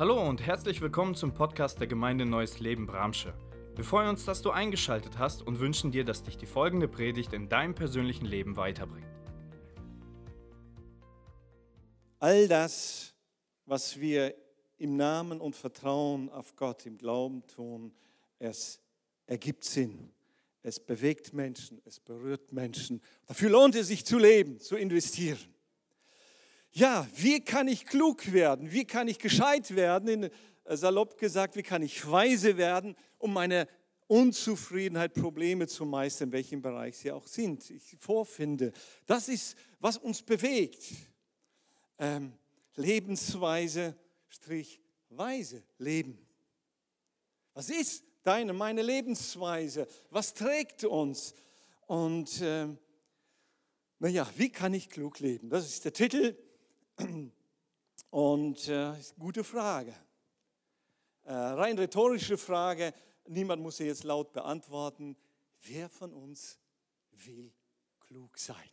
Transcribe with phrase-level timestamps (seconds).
[0.00, 3.34] Hallo und herzlich willkommen zum Podcast der Gemeinde Neues Leben Bramsche.
[3.74, 7.32] Wir freuen uns, dass du eingeschaltet hast und wünschen dir, dass dich die folgende Predigt
[7.32, 9.08] in deinem persönlichen Leben weiterbringt.
[12.20, 13.12] All das,
[13.66, 14.36] was wir
[14.76, 17.92] im Namen und Vertrauen auf Gott, im Glauben tun,
[18.38, 18.80] es
[19.26, 20.12] ergibt Sinn.
[20.62, 23.02] Es bewegt Menschen, es berührt Menschen.
[23.26, 25.57] Dafür lohnt es sich zu leben, zu investieren.
[26.72, 28.72] Ja, wie kann ich klug werden?
[28.72, 30.08] Wie kann ich gescheit werden?
[30.08, 30.30] In,
[30.64, 33.66] äh, salopp gesagt, wie kann ich weise werden, um meine
[34.06, 38.72] Unzufriedenheit, Probleme zu meistern, in welchem Bereich sie auch sind, ich vorfinde.
[39.06, 40.82] Das ist, was uns bewegt.
[41.98, 42.32] Ähm,
[42.74, 43.96] Lebensweise,
[44.28, 44.80] Strich,
[45.10, 46.26] weise Leben.
[47.52, 49.86] Was ist deine, meine Lebensweise?
[50.10, 51.34] Was trägt uns?
[51.86, 52.68] Und äh,
[53.98, 55.50] naja, wie kann ich klug leben?
[55.50, 56.36] Das ist der Titel.
[58.10, 59.94] Und äh, gute Frage.
[61.24, 62.94] Äh, rein rhetorische Frage.
[63.26, 65.16] Niemand muss sie jetzt laut beantworten.
[65.60, 66.58] Wer von uns
[67.12, 67.52] will
[68.00, 68.70] klug sein?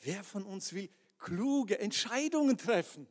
[0.00, 3.06] Wer von uns will kluge Entscheidungen treffen?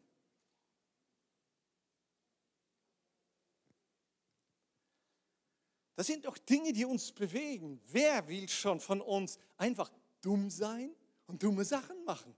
[5.96, 7.82] Das sind doch Dinge, die uns bewegen.
[7.86, 10.96] Wer will schon von uns einfach dumm sein
[11.28, 12.36] und dumme Sachen machen?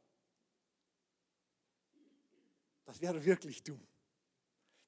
[2.86, 3.86] Das wäre wirklich dumm.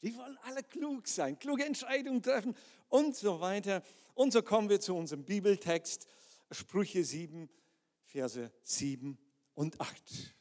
[0.04, 2.56] Die wollen alle klug sein, kluge Entscheidungen treffen
[2.90, 3.84] und so weiter.
[4.14, 6.08] Und so kommen wir zu unserem Bibeltext,
[6.52, 7.50] Sprüche 7,
[8.04, 9.18] Verse 7
[9.56, 10.36] und 8.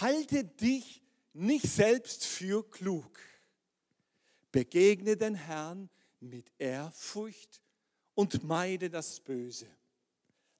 [0.00, 3.18] Halte dich nicht selbst für klug.
[4.52, 7.60] Begegne den Herrn mit Ehrfurcht
[8.14, 9.68] und meide das Böse.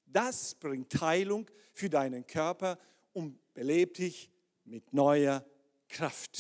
[0.05, 2.79] Das bringt Heilung für deinen Körper
[3.13, 4.31] und belebt dich
[4.65, 5.45] mit neuer
[5.89, 6.39] Kraft.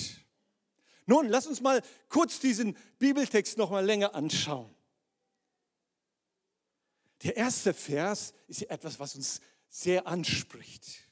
[1.06, 4.74] Nun, lass uns mal kurz diesen Bibeltext noch mal länger anschauen.
[7.23, 11.08] Der erste Vers ist etwas, was uns sehr anspricht.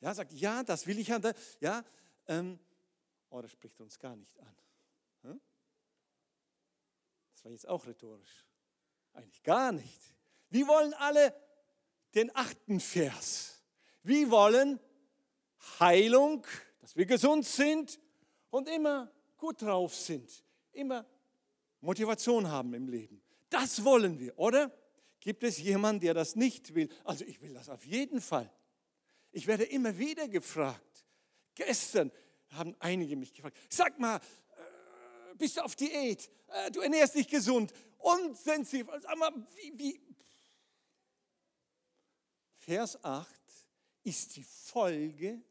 [0.00, 1.32] Ja, sagt, ja, das will ich haben.
[1.60, 1.84] Ja,
[2.26, 2.58] ähm,
[3.30, 4.56] oh, das spricht uns gar nicht an.
[7.42, 8.46] Das war jetzt auch rhetorisch.
[9.14, 10.00] Eigentlich gar nicht.
[10.50, 11.34] Wir wollen alle
[12.14, 13.60] den achten Vers.
[14.04, 14.78] Wir wollen
[15.80, 16.46] Heilung,
[16.82, 17.98] dass wir gesund sind
[18.50, 21.06] und immer gut drauf sind, immer
[21.80, 23.22] Motivation haben im Leben.
[23.48, 24.70] Das wollen wir, oder?
[25.20, 26.88] Gibt es jemanden, der das nicht will?
[27.04, 28.52] Also ich will das auf jeden Fall.
[29.30, 31.06] Ich werde immer wieder gefragt.
[31.54, 32.10] Gestern
[32.50, 34.20] haben einige mich gefragt, sag mal,
[35.38, 38.88] bist du auf Diät, äh, du ernährst dich gesund und sensitiv.
[39.00, 40.00] Sag mal, wie, wie?
[42.58, 43.28] Vers 8
[44.02, 45.42] ist die Folge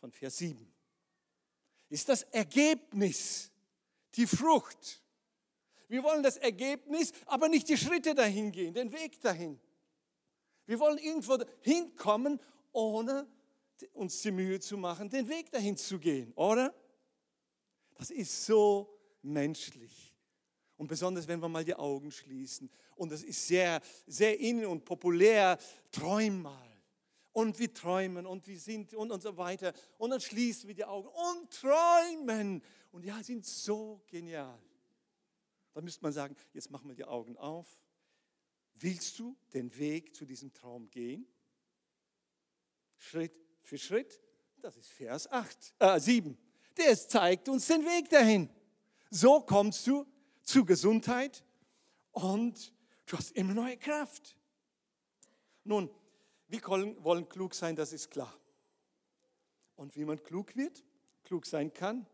[0.00, 0.66] von Vers 7.
[1.90, 3.50] Ist das Ergebnis,
[4.14, 5.02] die Frucht.
[5.88, 9.60] Wir wollen das Ergebnis, aber nicht die Schritte dahin gehen, den Weg dahin.
[10.66, 12.40] Wir wollen irgendwo hinkommen,
[12.72, 13.26] ohne
[13.92, 16.74] uns die Mühe zu machen, den Weg dahin zu gehen, oder?
[17.94, 20.14] Das ist so menschlich.
[20.76, 22.70] Und besonders, wenn wir mal die Augen schließen.
[22.96, 25.58] Und das ist sehr, sehr innen und populär.
[25.90, 26.69] Träum mal.
[27.32, 29.72] Und wir träumen und wir sind und, und so weiter.
[29.98, 32.62] Und dann schließen wir die Augen und träumen.
[32.92, 34.58] Und ja, sind so genial.
[35.74, 37.78] Dann müsste man sagen, jetzt machen wir die Augen auf.
[38.74, 41.26] Willst du den Weg zu diesem Traum gehen?
[42.96, 44.20] Schritt für Schritt.
[44.58, 46.36] Das ist Vers 8, äh, 7.
[46.76, 48.50] Der zeigt uns den Weg dahin.
[49.10, 50.06] So kommst du
[50.42, 51.44] zu Gesundheit
[52.12, 52.72] und
[53.06, 54.36] du hast immer neue Kraft.
[55.64, 55.90] Nun,
[56.50, 56.62] wir
[57.04, 58.36] wollen klug sein, das ist klar.
[59.76, 60.84] Und wie man klug wird,
[61.22, 62.06] klug sein kann.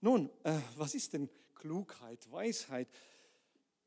[0.00, 2.88] Nun, äh, was ist denn Klugheit, Weisheit?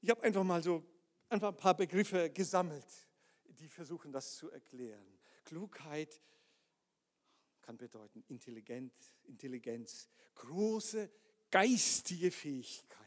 [0.01, 0.83] Ich habe einfach mal so
[1.29, 2.85] einfach ein paar Begriffe gesammelt,
[3.43, 5.05] die versuchen das zu erklären.
[5.43, 6.21] Klugheit
[7.61, 8.93] kann bedeuten Intelligenz,
[9.25, 11.09] Intelligenz, große
[11.51, 12.97] geistige Fähigkeit.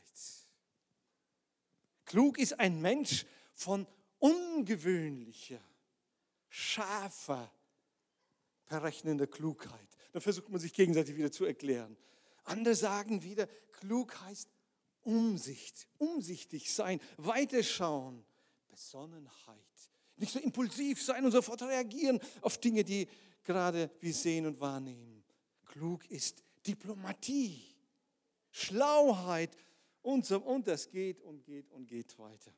[2.05, 3.25] Klug ist ein Mensch
[3.55, 3.87] von
[4.19, 5.61] ungewöhnlicher,
[6.51, 7.51] scharfer,
[8.67, 9.89] berechnender Klugheit.
[10.13, 11.97] Da versucht man sich gegenseitig wieder zu erklären.
[12.45, 14.51] Andere sagen wieder, klug heißt
[15.03, 18.25] Umsicht, umsichtig sein, weiterschauen,
[18.69, 19.57] Besonnenheit.
[20.17, 23.09] Nicht so impulsiv sein und sofort reagieren auf Dinge, die
[23.43, 25.25] gerade wir sehen und wahrnehmen.
[25.65, 27.65] Klug ist Diplomatie.
[28.51, 29.57] Schlauheit
[30.03, 30.41] und so.
[30.41, 32.53] Und das geht und geht und geht weiter.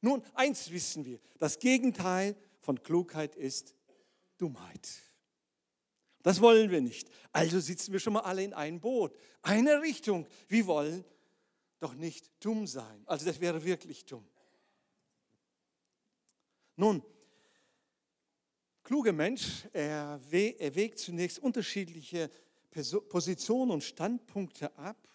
[0.00, 3.74] Nun, eins wissen wir, das Gegenteil von Klugheit ist
[4.38, 4.88] Dummheit.
[6.22, 7.10] Das wollen wir nicht.
[7.32, 9.14] Also sitzen wir schon mal alle in ein Boot.
[9.42, 10.26] Eine Richtung.
[10.48, 11.04] Wir wollen
[11.80, 13.02] doch nicht dumm sein.
[13.06, 14.24] Also das wäre wirklich dumm.
[16.76, 17.02] Nun,
[18.84, 22.30] kluger Mensch, er, wägt zunächst unterschiedliche
[22.70, 25.08] Positionen und Standpunkte ab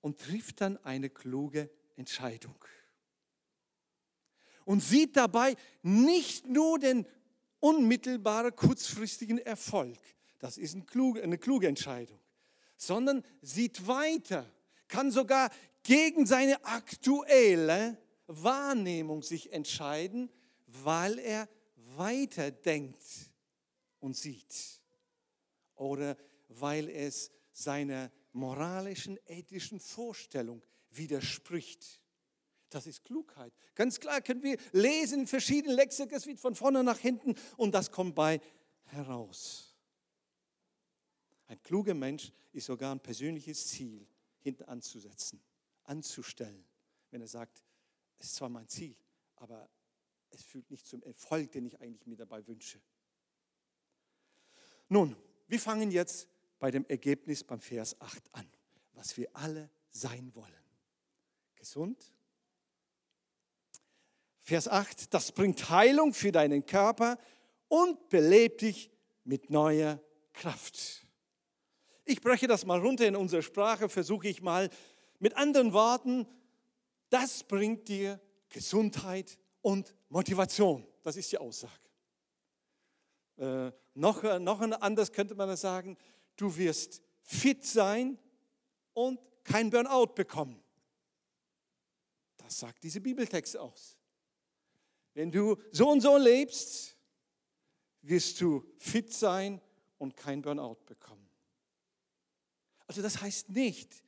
[0.00, 2.62] und trifft dann eine kluge Entscheidung.
[4.64, 7.06] Und sieht dabei nicht nur den
[7.60, 9.98] unmittelbaren kurzfristigen Erfolg,
[10.38, 12.18] das ist eine kluge, eine kluge Entscheidung,
[12.76, 14.50] sondern sieht weiter,
[14.88, 15.50] kann sogar
[15.82, 20.30] gegen seine aktuelle Wahrnehmung sich entscheiden,
[20.66, 21.48] weil er
[21.96, 23.02] weiterdenkt
[24.00, 24.80] und sieht.
[25.76, 26.16] Oder
[26.48, 32.01] weil es seiner moralischen, ethischen Vorstellung widerspricht.
[32.74, 33.52] Das ist Klugheit.
[33.74, 37.72] Ganz klar können wir lesen in verschiedenen Lexika, es wird von vorne nach hinten und
[37.74, 38.40] das kommt bei
[38.84, 39.76] heraus.
[41.46, 44.06] Ein kluger Mensch ist sogar ein persönliches Ziel
[44.40, 45.42] hinten anzusetzen,
[45.84, 46.64] anzustellen.
[47.10, 47.62] Wenn er sagt,
[48.18, 48.96] es ist zwar mein Ziel,
[49.36, 49.68] aber
[50.30, 52.80] es führt nicht zum Erfolg, den ich eigentlich mir dabei wünsche.
[54.88, 55.16] Nun,
[55.46, 56.28] wir fangen jetzt
[56.58, 58.48] bei dem Ergebnis beim Vers 8 an,
[58.94, 60.64] was wir alle sein wollen.
[61.56, 62.14] Gesund.
[64.42, 67.18] Vers 8, das bringt Heilung für deinen Körper
[67.68, 68.90] und belebt dich
[69.24, 70.00] mit neuer
[70.32, 71.06] Kraft.
[72.04, 74.68] Ich breche das mal runter in unserer Sprache, versuche ich mal
[75.20, 76.26] mit anderen Worten,
[77.08, 80.86] das bringt dir Gesundheit und Motivation.
[81.02, 81.72] Das ist die Aussage.
[83.36, 85.96] Äh, noch, noch anders könnte man sagen,
[86.36, 88.18] du wirst fit sein
[88.94, 90.62] und kein Burnout bekommen.
[92.38, 93.98] Das sagt diese Bibeltext aus.
[95.14, 96.96] Wenn du so und so lebst,
[98.02, 99.60] wirst du fit sein
[99.98, 101.28] und kein Burnout bekommen.
[102.86, 104.02] Also das heißt nicht,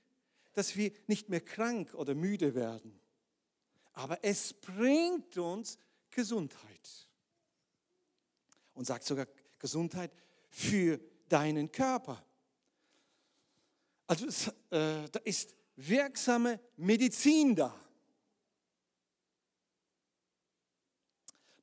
[0.53, 3.01] dass wir nicht mehr krank oder müde werden,
[3.93, 5.79] aber es bringt uns
[6.11, 7.09] Gesundheit.
[8.75, 9.27] Und sagt sogar
[9.59, 10.13] Gesundheit
[10.51, 12.25] für deinen Körper.
[14.07, 17.84] Also es, äh, da ist wirksame Medizin da.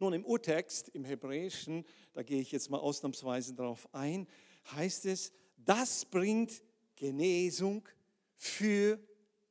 [0.01, 4.27] Nun, im Urtext, im Hebräischen, da gehe ich jetzt mal ausnahmsweise darauf ein,
[4.71, 6.63] heißt es, das bringt
[6.95, 7.87] Genesung
[8.35, 8.99] für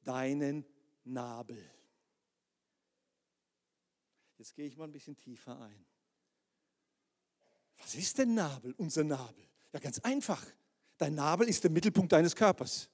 [0.03, 0.67] deinen
[1.05, 1.65] Nabel.
[4.39, 5.87] Jetzt gehe ich mal ein bisschen tiefer ein.
[7.79, 9.45] Was ist denn Nabel, unser Nabel?
[9.73, 10.45] Ja, ganz einfach.
[10.99, 12.91] Dein Nabel ist der Mittelpunkt deines Körpers.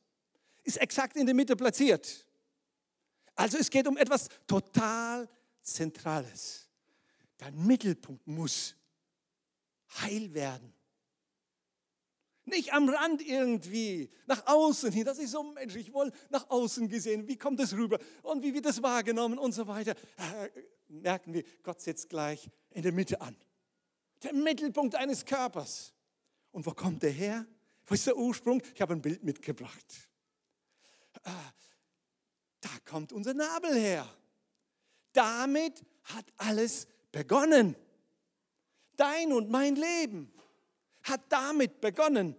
[0.62, 2.26] Ist exakt in der Mitte platziert.
[3.35, 5.26] Also es geht um etwas total
[5.62, 6.66] Zentrales.
[7.46, 8.75] Dein Mittelpunkt muss
[10.00, 10.75] heil werden.
[12.44, 15.04] Nicht am Rand irgendwie, nach außen hin.
[15.04, 15.87] Das ist so menschlich.
[15.88, 17.28] Ich wollte nach außen gesehen.
[17.28, 18.00] Wie kommt das rüber?
[18.22, 19.94] Und wie wird das wahrgenommen und so weiter.
[20.16, 20.48] Äh,
[20.88, 23.37] merken wir, Gott setzt gleich in der Mitte an.
[24.25, 25.94] Der Mittelpunkt eines Körpers.
[26.50, 27.46] Und wo kommt der her?
[27.84, 28.60] Wo ist der Ursprung?
[28.75, 29.87] Ich habe ein Bild mitgebracht.
[31.22, 31.52] Ah,
[32.60, 34.12] da kommt unser Nabel her.
[35.12, 37.76] Damit hat alles begonnen.
[38.97, 40.32] Dein und mein Leben
[41.03, 42.37] hat damit begonnen.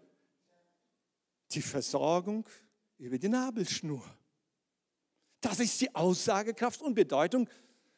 [1.51, 2.47] Die Versorgung
[2.97, 4.03] über die Nabelschnur.
[5.39, 7.47] Das ist die Aussagekraft und Bedeutung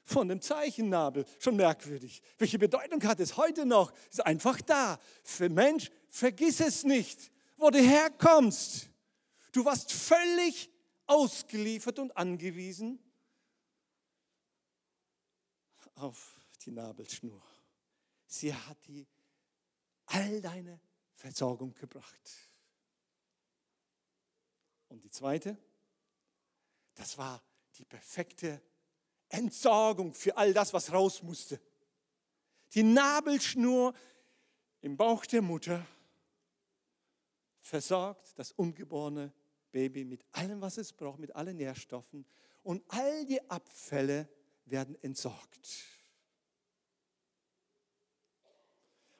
[0.03, 1.25] von dem Zeichennabel.
[1.39, 2.21] Schon merkwürdig.
[2.37, 3.93] Welche Bedeutung hat es heute noch?
[4.09, 4.99] Ist einfach da.
[5.23, 8.89] Für Mensch, vergiss es nicht, wo du herkommst.
[9.51, 10.69] Du warst völlig
[11.07, 12.99] ausgeliefert und angewiesen
[15.95, 17.41] auf die Nabelschnur.
[18.25, 19.07] Sie hat die
[20.05, 20.79] all deine
[21.13, 22.51] Versorgung gebracht.
[24.87, 25.57] Und die zweite,
[26.95, 27.41] das war
[27.77, 28.61] die perfekte
[29.29, 31.59] Entsorgung für all das, was raus musste.
[32.73, 33.93] Die Nabelschnur
[34.81, 35.85] im Bauch der Mutter
[37.59, 39.31] versorgt das ungeborene
[39.71, 42.25] Baby mit allem, was es braucht, mit allen Nährstoffen
[42.63, 44.27] und all die Abfälle
[44.65, 45.98] werden entsorgt.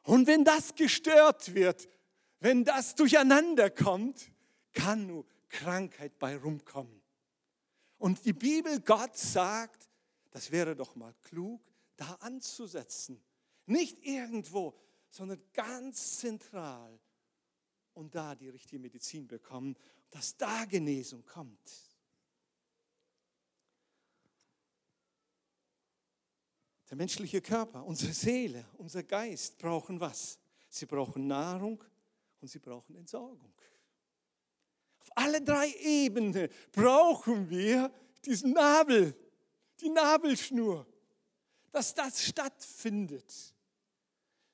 [0.04, 1.88] Und wenn das gestört wird,
[2.40, 4.32] wenn das durcheinander kommt,
[4.74, 7.02] kann nur Krankheit bei rumkommen.
[7.98, 9.90] Und die Bibel, Gott sagt,
[10.32, 11.62] das wäre doch mal klug,
[11.98, 13.22] da anzusetzen.
[13.66, 14.74] Nicht irgendwo,
[15.10, 17.00] sondern ganz zentral
[17.94, 19.76] und da die richtige Medizin bekommen,
[20.12, 21.89] dass da Genesung kommt.
[26.90, 30.40] Der menschliche Körper, unsere Seele, unser Geist brauchen was?
[30.70, 31.84] Sie brauchen Nahrung
[32.42, 33.54] und sie brauchen Entsorgung.
[35.00, 37.92] Auf alle drei Ebenen brauchen wir
[38.26, 39.16] diesen Nabel,
[39.80, 40.88] die Nabelschnur,
[41.72, 43.54] dass das stattfindet,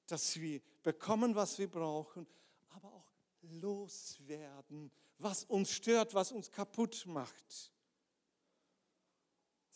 [0.07, 2.27] dass wir bekommen, was wir brauchen,
[2.69, 7.71] aber auch loswerden, was uns stört, was uns kaputt macht.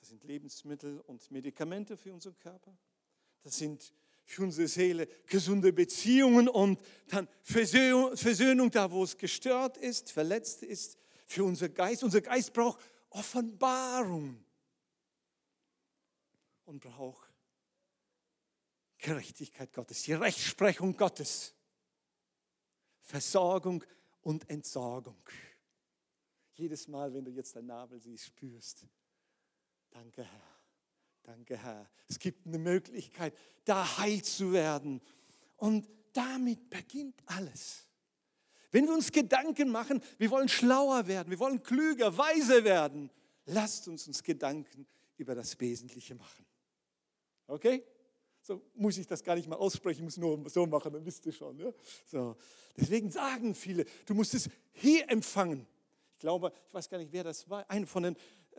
[0.09, 2.75] Das sind Lebensmittel und Medikamente für unseren Körper.
[3.43, 3.93] Das sind
[4.25, 10.97] für unsere Seele gesunde Beziehungen und dann Versöhnung da, wo es gestört ist, verletzt ist.
[11.27, 12.03] Für unser Geist.
[12.03, 12.79] Unser Geist braucht
[13.11, 14.43] Offenbarung
[16.65, 17.31] und braucht
[18.97, 21.53] Gerechtigkeit Gottes, die Rechtsprechung Gottes,
[23.01, 23.83] Versorgung
[24.21, 25.21] und Entsorgung.
[26.55, 28.87] Jedes Mal, wenn du jetzt dein Nabel siehst, spürst,
[29.91, 30.61] danke Herr,
[31.23, 31.89] danke Herr.
[32.07, 35.01] Es gibt eine Möglichkeit, da heil zu werden.
[35.57, 37.85] Und damit beginnt alles.
[38.71, 43.09] Wenn wir uns Gedanken machen, wir wollen schlauer werden, wir wollen klüger, weiser werden,
[43.45, 46.45] lasst uns uns Gedanken über das Wesentliche machen.
[47.47, 47.83] Okay?
[48.41, 51.25] So muss ich das gar nicht mal aussprechen, ich muss nur so machen, dann wisst
[51.25, 51.57] ihr schon.
[51.59, 51.71] Ja?
[52.05, 52.37] So.
[52.77, 55.67] Deswegen sagen viele, du musst es hier empfangen.
[56.13, 58.15] Ich glaube, ich weiß gar nicht, wer das war, einer von den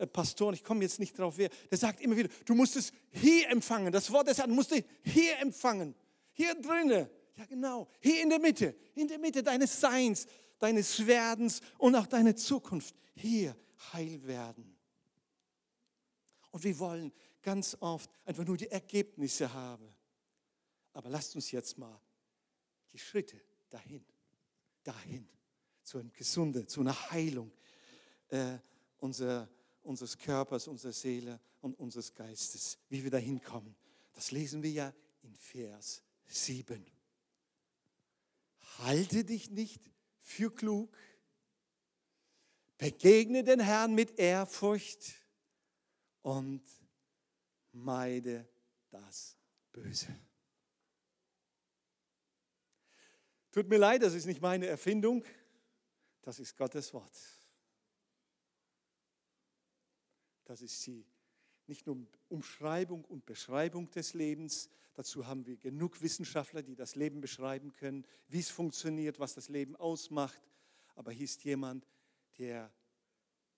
[0.07, 3.49] Pastoren, ich komme jetzt nicht drauf, wer, der sagt immer wieder, du musst es hier
[3.49, 3.91] empfangen.
[3.91, 5.95] Das Wort des Herrn musst du hier empfangen.
[6.33, 7.09] Hier drinnen.
[7.35, 7.87] Ja, genau.
[7.99, 8.75] Hier in der Mitte.
[8.95, 10.27] In der Mitte deines Seins,
[10.59, 12.95] deines Werdens und auch deiner Zukunft.
[13.13, 13.55] Hier
[13.93, 14.77] heil werden.
[16.51, 19.87] Und wir wollen ganz oft einfach nur die Ergebnisse haben.
[20.93, 21.99] Aber lasst uns jetzt mal
[22.91, 24.05] die Schritte dahin,
[24.83, 25.27] dahin,
[25.83, 27.51] zu einem Gesunden, zu einer Heilung
[28.31, 28.57] äh,
[28.97, 29.49] unser,
[29.83, 33.75] unseres Körpers, unserer Seele und unseres Geistes, wie wir dahin kommen.
[34.13, 36.85] Das lesen wir ja in Vers 7.
[38.79, 39.81] Halte dich nicht
[40.19, 40.95] für klug,
[42.77, 45.13] begegne den Herrn mit Ehrfurcht
[46.21, 46.63] und
[47.71, 48.47] meide
[48.89, 49.37] das
[49.71, 50.15] Böse.
[53.51, 55.25] Tut mir leid, das ist nicht meine Erfindung,
[56.21, 57.11] das ist Gottes Wort.
[60.51, 61.05] Das ist die
[61.65, 67.21] nicht nur Umschreibung und Beschreibung des Lebens, dazu haben wir genug Wissenschaftler, die das Leben
[67.21, 70.41] beschreiben können, wie es funktioniert, was das Leben ausmacht,
[70.95, 71.87] aber hier ist jemand,
[72.37, 72.69] der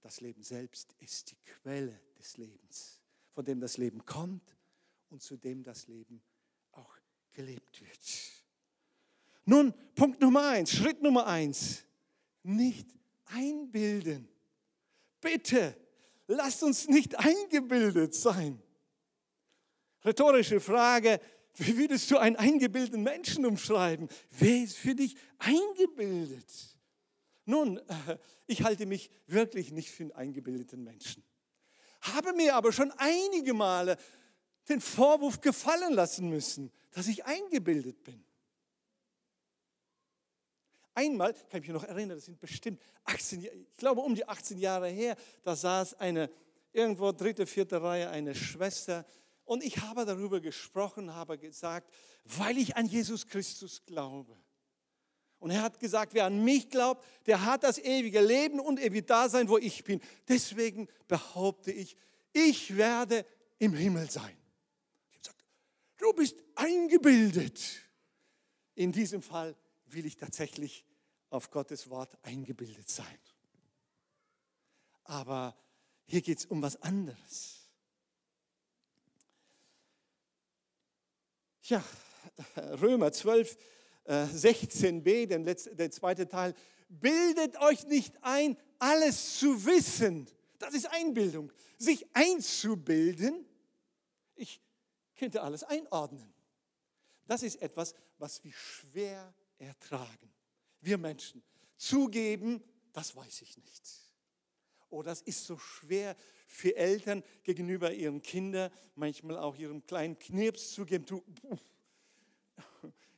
[0.01, 4.55] das Leben selbst ist, die Quelle des Lebens von dem das Leben kommt
[5.09, 6.21] und zu dem das Leben
[6.73, 6.95] auch
[7.31, 8.43] gelebt wird.
[9.45, 11.85] Nun, Punkt Nummer eins, Schritt Nummer eins,
[12.43, 12.87] nicht
[13.25, 14.27] einbilden.
[15.19, 15.75] Bitte,
[16.27, 18.61] lasst uns nicht eingebildet sein.
[20.05, 21.19] Rhetorische Frage,
[21.55, 24.09] wie würdest du einen eingebildeten Menschen umschreiben?
[24.31, 26.77] Wer ist für dich eingebildet?
[27.45, 31.23] Nun, äh, ich halte mich wirklich nicht für einen eingebildeten Menschen
[32.03, 33.97] habe mir aber schon einige Male
[34.69, 38.23] den Vorwurf gefallen lassen müssen, dass ich eingebildet bin.
[40.95, 44.59] Einmal, kann ich mich noch erinnern, das sind bestimmt 18, ich glaube um die 18
[44.59, 46.29] Jahre her, da saß eine,
[46.71, 49.05] irgendwo dritte, vierte Reihe, eine Schwester
[49.45, 51.91] und ich habe darüber gesprochen, habe gesagt,
[52.23, 54.37] weil ich an Jesus Christus glaube.
[55.39, 59.09] Und er hat gesagt, wer an mich glaubt, der hat das ewige Leben und wird
[59.09, 59.99] da sein, wo ich bin.
[60.27, 61.97] Deswegen behaupte ich,
[62.31, 63.25] ich werde
[63.59, 64.37] im Himmel sein.
[65.09, 65.45] Ich habe gesagt,
[65.97, 67.61] du bist eingebildet.
[68.75, 69.55] In diesem Fall
[69.93, 70.85] will ich tatsächlich
[71.29, 73.19] auf Gottes Wort eingebildet sein.
[75.03, 75.57] Aber
[76.05, 77.69] hier geht es um was anderes.
[81.63, 81.83] Ja,
[82.57, 83.57] Römer 12,
[84.05, 86.53] 16b, äh, den letzten, der zweite Teil,
[86.89, 90.27] bildet euch nicht ein, alles zu wissen.
[90.59, 91.51] Das ist Einbildung.
[91.77, 93.45] Sich einzubilden,
[94.35, 94.61] ich
[95.15, 96.33] könnte alles einordnen.
[97.27, 99.33] Das ist etwas, was wir schwer
[99.63, 100.33] ertragen.
[100.81, 101.43] Wir Menschen
[101.77, 104.03] zugeben, das weiß ich nicht.
[104.89, 106.15] Oh, das ist so schwer
[106.47, 111.05] für Eltern gegenüber ihren Kindern, manchmal auch ihrem kleinen Knirps zugeben.
[111.05, 111.23] Du,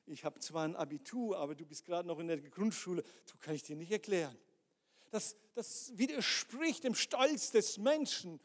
[0.06, 3.56] ich habe zwar ein Abitur, aber du bist gerade noch in der Grundschule, du kann
[3.56, 4.38] ich dir nicht erklären.
[5.12, 8.40] Das, das widerspricht dem Stolz des Menschen.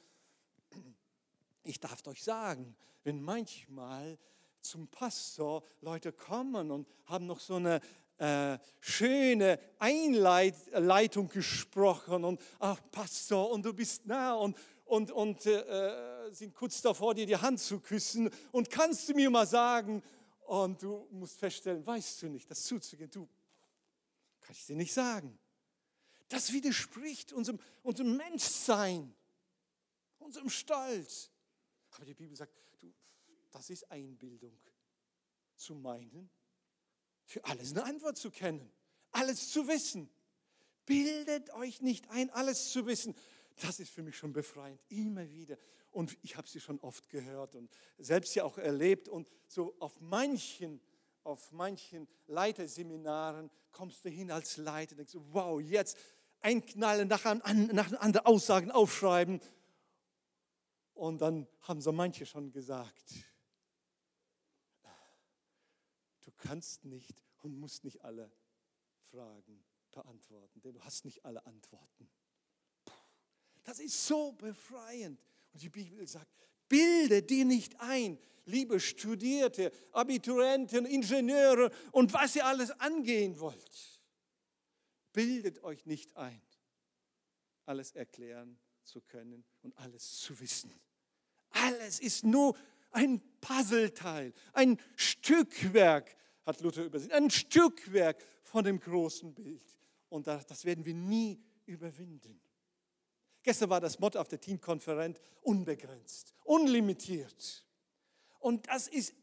[1.63, 4.19] Ich darf euch sagen, wenn manchmal
[4.63, 7.81] zum Pastor Leute kommen und haben noch so eine
[8.19, 16.31] äh, schöne Einleitung gesprochen und ach Pastor und du bist nah und, und, und äh,
[16.31, 20.03] sind kurz davor, dir die Hand zu küssen und kannst du mir mal sagen,
[20.51, 23.29] und du musst feststellen, weißt du nicht, das zuzugehen, du,
[24.41, 25.39] Kann ich dir nicht sagen.
[26.29, 29.15] Das widerspricht unserem, unserem Menschsein,
[30.19, 31.31] unserem Stolz.
[31.93, 32.53] Aber die Bibel sagt,
[33.51, 34.59] das ist Einbildung.
[35.57, 36.31] Zu meinen,
[37.25, 38.73] für alles eine Antwort zu kennen,
[39.11, 40.11] alles zu wissen.
[40.87, 43.15] Bildet euch nicht ein, alles zu wissen.
[43.61, 45.57] Das ist für mich schon befreiend, immer wieder.
[45.91, 49.09] Und ich habe sie schon oft gehört und selbst ja auch erlebt.
[49.09, 50.81] Und so auf manchen,
[51.25, 55.99] auf manchen Leiterseminaren kommst du hin als Leiter und denkst, wow, jetzt
[56.41, 59.41] einknallen, nach, nach anderen Aussagen aufschreiben.
[60.95, 63.15] Und dann haben so manche schon gesagt,
[66.21, 68.31] du kannst nicht und musst nicht alle
[69.11, 72.11] Fragen beantworten, denn du hast nicht alle Antworten.
[73.65, 75.21] Das ist so befreiend.
[75.53, 76.31] Und die Bibel sagt,
[76.69, 84.01] bilde dir nicht ein, liebe Studierte, Abiturienten, Ingenieure und was ihr alles angehen wollt.
[85.13, 86.41] Bildet euch nicht ein,
[87.67, 90.73] alles erklären zu können und alles zu wissen.
[91.51, 92.57] Alles ist nur
[92.93, 96.17] ein Puzzleteil, ein Stückwerk,
[96.51, 99.65] hat Luther übersehen, ein Stückwerk von dem großen Bild.
[100.09, 102.41] Und das werden wir nie überwinden.
[103.43, 107.65] Gestern war das Motto auf der Teamkonferenz unbegrenzt, unlimitiert.
[108.39, 109.15] Und das ist,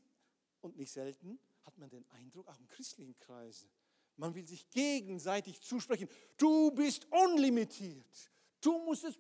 [0.62, 3.70] und nicht selten hat man den Eindruck, auch in christlichen Kreisen,
[4.16, 8.32] man will sich gegenseitig zusprechen, du bist unlimitiert,
[8.62, 9.20] du musst es,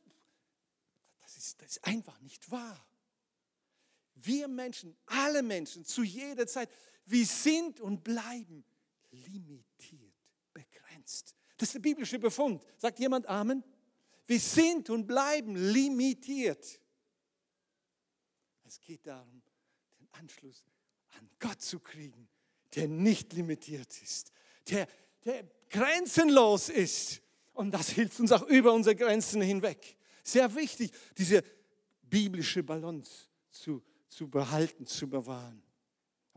[1.21, 2.83] das ist, das ist einfach nicht wahr.
[4.15, 6.69] Wir Menschen, alle Menschen, zu jeder Zeit,
[7.07, 8.63] wir sind und bleiben
[9.11, 10.13] limitiert,
[10.53, 11.35] begrenzt.
[11.57, 12.63] Das ist der biblische Befund.
[12.77, 13.63] Sagt jemand Amen?
[14.25, 16.79] Wir sind und bleiben limitiert.
[18.65, 19.41] Es geht darum,
[19.99, 20.65] den Anschluss
[21.17, 22.27] an Gott zu kriegen,
[22.75, 24.33] der nicht limitiert ist,
[24.69, 24.87] der,
[25.23, 27.21] der grenzenlos ist.
[27.53, 29.97] Und das hilft uns auch über unsere Grenzen hinweg.
[30.23, 31.41] Sehr wichtig, diese
[32.03, 35.63] biblische Balance zu, zu behalten, zu bewahren.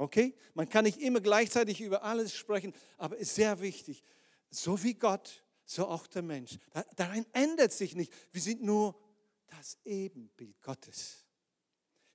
[0.01, 0.35] Okay?
[0.55, 4.03] Man kann nicht immer gleichzeitig über alles sprechen, aber es ist sehr wichtig.
[4.49, 6.59] So wie Gott so auch der Mensch.
[6.97, 8.11] Darin ändert sich nicht.
[8.33, 8.99] Wir sind nur
[9.47, 11.27] das Ebenbild Gottes.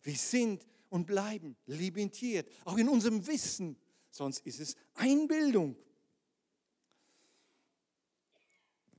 [0.02, 3.78] Wir sind und bleiben limitiert, auch in unserem Wissen.
[4.10, 5.78] Sonst ist es Einbildung.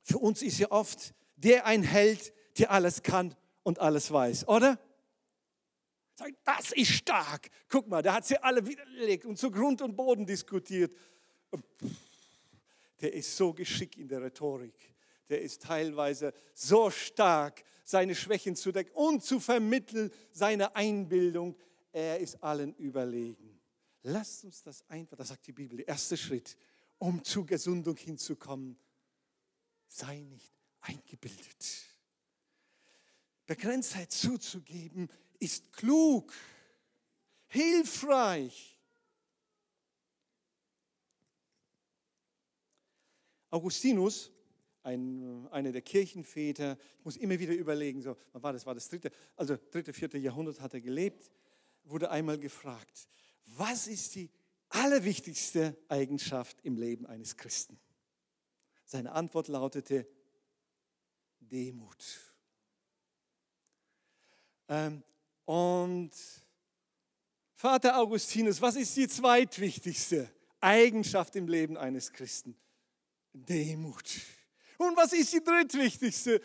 [0.04, 4.78] Für uns ist ja oft der ein Held, der alles kann und alles weiß, oder?
[6.44, 7.50] Das ist stark.
[7.68, 10.96] Guck mal, da hat sie alle widerlegt und zu Grund und Boden diskutiert.
[13.00, 14.94] Der ist so geschickt in der Rhetorik.
[15.28, 21.56] Der ist teilweise so stark, seine Schwächen zu decken und zu vermitteln, seine Einbildung.
[21.92, 23.60] Er ist allen überlegen.
[24.02, 26.56] Lasst uns das einfach, das sagt die Bibel, der erste Schritt,
[26.98, 28.78] um zur Gesundung hinzukommen.
[29.88, 31.66] Sei nicht eingebildet.
[33.46, 35.08] Begrenztheit zuzugeben
[35.40, 36.32] ist klug,
[37.46, 38.76] hilfreich
[43.50, 44.30] Augustinus,
[44.82, 48.66] ein, einer der Kirchenväter, ich muss immer wieder überlegen, so, wann war das?
[48.66, 51.30] War das dritte, also dritte, vierte Jahrhundert hat er gelebt,
[51.84, 53.08] wurde einmal gefragt,
[53.46, 54.30] was ist die
[54.68, 57.78] allerwichtigste Eigenschaft im Leben eines Christen?
[58.84, 60.06] Seine Antwort lautete
[61.40, 62.20] Demut.
[64.68, 65.02] Ähm,
[65.46, 66.12] und
[67.54, 70.30] Vater Augustinus, was ist die zweitwichtigste
[70.60, 72.54] Eigenschaft im Leben eines Christen?
[73.32, 74.20] Demut.
[74.76, 76.42] Und was ist die drittwichtigste?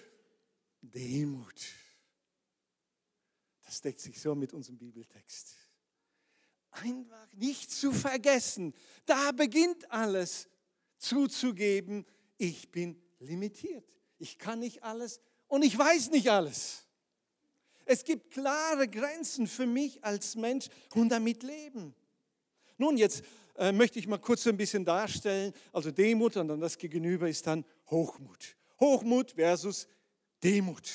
[0.81, 1.61] Demut.
[3.65, 5.55] Das deckt sich so mit unserem Bibeltext.
[6.71, 8.73] Einfach nicht zu vergessen,
[9.05, 10.47] da beginnt alles
[10.97, 12.05] zuzugeben,
[12.37, 13.85] ich bin limitiert.
[14.17, 16.80] Ich kann nicht alles und ich weiß nicht alles.
[17.85, 21.93] Es gibt klare Grenzen für mich als Mensch und damit leben.
[22.77, 23.23] Nun, jetzt
[23.55, 25.53] äh, möchte ich mal kurz so ein bisschen darstellen.
[25.71, 28.55] Also Demut und dann das Gegenüber ist dann Hochmut.
[28.79, 29.87] Hochmut versus
[30.43, 30.89] Demut.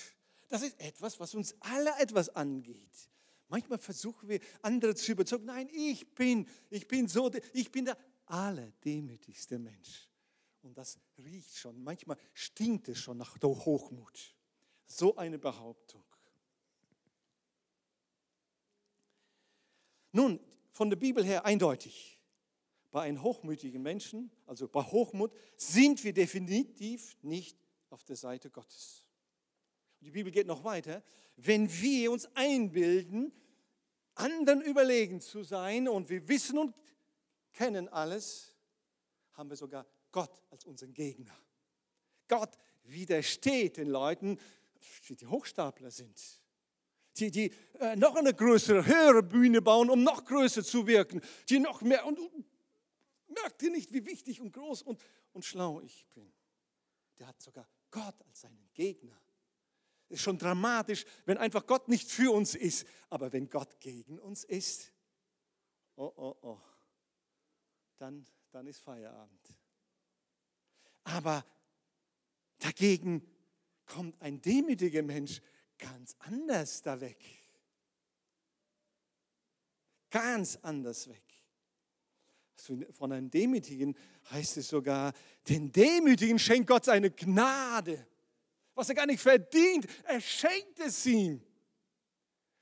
[0.49, 3.11] Das ist etwas, was uns alle etwas angeht.
[3.49, 5.47] Manchmal versuchen wir, andere zu überzeugen.
[5.47, 7.97] Nein, ich bin, ich bin so, ich bin der
[8.27, 10.09] allerdemütigste Mensch.
[10.63, 14.35] Und das riecht schon, manchmal stinkt es schon nach Hochmut.
[14.87, 16.05] So eine Behauptung.
[20.17, 22.19] Nun, von der Bibel her eindeutig
[22.91, 27.59] bei einem hochmütigen Menschen, also bei Hochmut, sind wir definitiv nicht
[27.91, 29.05] auf der Seite Gottes.
[30.01, 31.03] Die Bibel geht noch weiter.
[31.37, 33.31] Wenn wir uns einbilden,
[34.15, 36.75] anderen überlegen zu sein und wir wissen und
[37.53, 38.57] kennen alles,
[39.35, 41.37] haben wir sogar Gott als unseren Gegner.
[42.27, 44.39] Gott widersteht den Leuten,
[45.11, 46.41] die Hochstapler sind.
[47.19, 51.21] Die, die äh, noch eine größere, höhere Bühne bauen, um noch größer zu wirken.
[51.49, 52.05] Die noch mehr.
[52.05, 52.19] Und,
[53.29, 55.01] merkt ihr nicht, wie wichtig und groß und,
[55.33, 56.33] und schlau ich bin?
[57.19, 59.21] Der hat sogar Gott als seinen Gegner.
[60.09, 62.87] Ist schon dramatisch, wenn einfach Gott nicht für uns ist.
[63.11, 64.93] Aber wenn Gott gegen uns ist,
[65.97, 66.61] oh, oh, oh,
[67.99, 69.55] dann, dann ist Feierabend.
[71.05, 71.45] Aber
[72.59, 73.27] dagegen
[73.87, 75.41] kommt ein demütiger Mensch
[75.79, 77.23] ganz anders da weg.
[80.11, 81.23] Ganz anders weg.
[82.93, 83.97] Von einem Demütigen
[84.31, 85.13] heißt es sogar,
[85.49, 88.07] den Demütigen schenkt Gott seine Gnade,
[88.75, 89.87] was er gar nicht verdient.
[90.05, 91.41] Er schenkt es ihm.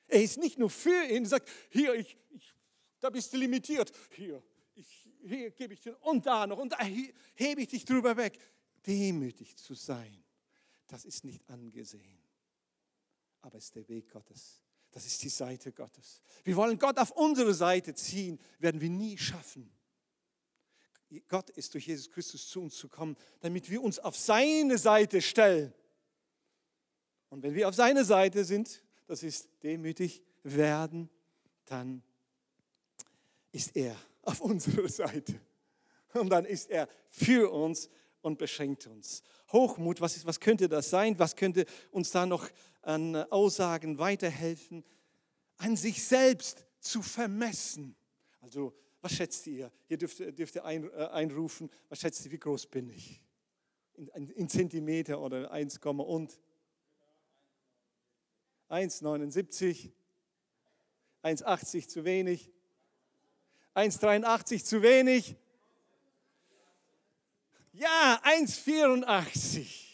[0.06, 2.54] Er ist nicht nur für ihn, sagt, hier, ich, ich,
[3.00, 4.42] da bist du limitiert, hier,
[4.74, 6.78] ich, hier gebe ich dir und da noch und da
[7.34, 8.38] hebe ich dich drüber weg.
[8.86, 10.22] Demütig zu sein,
[10.86, 12.23] das ist nicht angesehen,
[13.44, 14.60] aber es ist der Weg Gottes.
[14.90, 16.22] Das ist die Seite Gottes.
[16.44, 19.70] Wir wollen Gott auf unsere Seite ziehen, werden wir nie schaffen.
[21.28, 25.20] Gott ist durch Jesus Christus zu uns zu kommen, damit wir uns auf seine Seite
[25.20, 25.72] stellen.
[27.28, 31.10] Und wenn wir auf seine Seite sind, das ist demütig werden,
[31.66, 32.02] dann
[33.52, 35.38] ist er auf unserer Seite.
[36.14, 37.90] Und dann ist er für uns
[38.22, 39.22] und beschenkt uns.
[39.52, 41.18] Hochmut, was, ist, was könnte das sein?
[41.18, 42.48] Was könnte uns da noch
[42.86, 44.84] an Aussagen weiterhelfen?
[45.56, 47.96] An sich selbst zu vermessen.
[48.40, 49.70] Also was schätzt ihr?
[49.88, 53.20] Ihr dürft, dürft ihr ein, äh, einrufen, was schätzt ihr, wie groß bin ich?
[53.96, 56.40] In, in Zentimeter oder 1, und?
[58.70, 59.92] 1,79.
[61.22, 62.50] 1,80 zu wenig.
[63.74, 65.36] 1,83 zu wenig.
[67.72, 69.84] Ja, 1,84.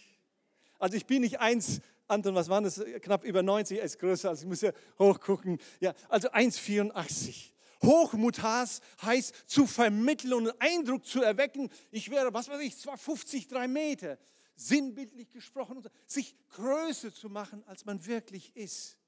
[0.79, 2.83] Also ich bin nicht 1, Anton, was waren das?
[3.01, 5.59] Knapp über 90, er ist größer, also ich muss ja hochgucken.
[5.81, 7.51] Ja, also 1,84.
[7.83, 11.71] Hochmut heißt zu vermitteln und einen Eindruck zu erwecken.
[11.91, 14.19] Ich wäre, was weiß ich, zwar 50, drei Meter,
[14.57, 18.99] sinnbildlich gesprochen, sich größer zu machen, als man wirklich ist.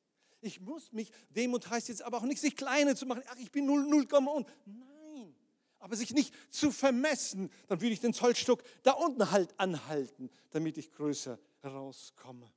[0.40, 3.22] Ich muss mich, Demut heißt jetzt aber auch nicht, sich kleiner zu machen.
[3.28, 4.48] Ach, ich bin 0, 0, und.
[4.64, 5.34] Nein,
[5.78, 10.78] aber sich nicht zu vermessen, dann würde ich den Zollstock da unten halt anhalten, damit
[10.78, 12.50] ich größer herauskomme.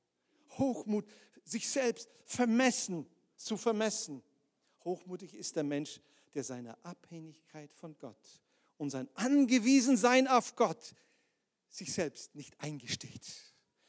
[0.57, 1.05] Hochmut,
[1.43, 4.23] sich selbst vermessen, zu vermessen.
[4.83, 5.99] Hochmutig ist der Mensch,
[6.33, 8.43] der seine Abhängigkeit von Gott
[8.77, 10.95] und sein Angewiesensein auf Gott
[11.69, 13.25] sich selbst nicht eingesteht.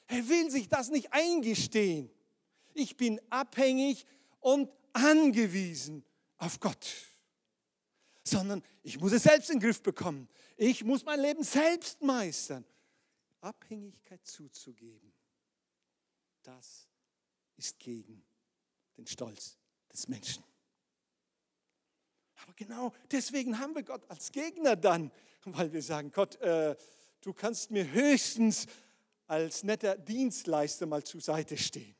[0.07, 2.11] Er will sich das nicht eingestehen.
[2.74, 4.07] Ich bin abhängig
[4.40, 6.05] und angewiesen
[6.38, 6.87] auf Gott.
[8.22, 10.29] Sondern ich muss es selbst in den Griff bekommen.
[10.57, 12.64] Ich muss mein Leben selbst meistern.
[13.40, 15.12] Abhängigkeit zuzugeben,
[16.46, 16.88] das
[17.56, 18.24] ist gegen
[18.96, 19.56] den Stolz
[19.92, 20.44] des Menschen.
[22.42, 25.11] Aber genau deswegen haben wir Gott als Gegner dann,
[25.44, 26.76] weil wir sagen, Gott, äh,
[27.20, 28.66] du kannst mir höchstens
[29.26, 31.96] als netter Dienstleister mal zur Seite stehen.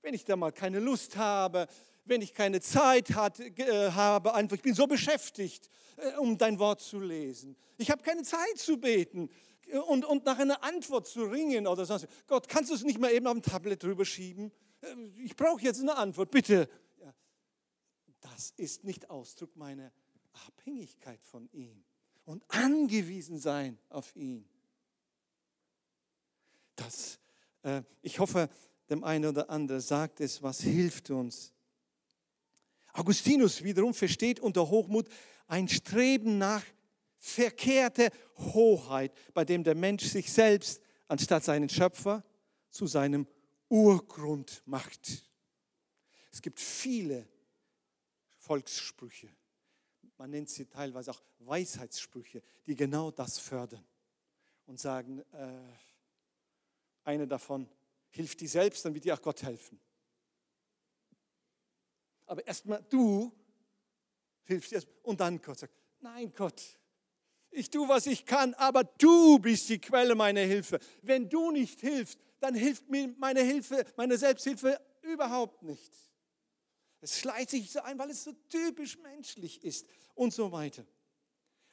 [0.00, 1.68] Wenn ich da mal keine Lust habe,
[2.04, 6.58] wenn ich keine Zeit hat, äh, habe, einfach, ich bin so beschäftigt, äh, um dein
[6.58, 7.56] Wort zu lesen.
[7.78, 9.30] Ich habe keine Zeit zu beten
[9.80, 12.06] und, und nach einer Antwort zu ringen oder sonst.
[12.26, 14.52] Gott, kannst du es nicht mal eben auf dem Tablet drüber schieben?
[14.80, 16.68] Äh, ich brauche jetzt eine Antwort, bitte
[18.22, 19.92] das ist nicht Ausdruck meiner
[20.46, 21.84] Abhängigkeit von ihm
[22.24, 24.48] und angewiesen sein auf ihn.
[26.76, 27.18] Das,
[27.62, 28.48] äh, ich hoffe,
[28.88, 31.52] dem einen oder anderen sagt es, was hilft uns.
[32.94, 35.08] Augustinus wiederum versteht unter Hochmut
[35.46, 36.64] ein Streben nach
[37.22, 42.24] verkehrter Hoheit, bei dem der Mensch sich selbst anstatt seinen Schöpfer
[42.68, 43.28] zu seinem
[43.68, 45.24] Urgrund macht.
[46.32, 47.28] Es gibt viele
[48.38, 49.28] Volkssprüche.
[50.18, 53.86] Man nennt sie teilweise auch Weisheitssprüche, die genau das fördern
[54.66, 55.60] und sagen, äh,
[57.04, 57.68] eine davon
[58.10, 59.80] hilft dir selbst, dann wird dir auch Gott helfen.
[62.26, 63.32] Aber erstmal du
[64.42, 66.80] hilfst dir und dann Gott sagt, nein Gott,
[67.52, 70.78] ich tue, was ich kann, aber du bist die Quelle meiner Hilfe.
[71.02, 75.92] Wenn du nicht hilfst, dann hilft mir meine Hilfe, meine Selbsthilfe überhaupt nicht.
[77.00, 80.86] Es schleicht sich so ein, weil es so typisch menschlich ist und so weiter.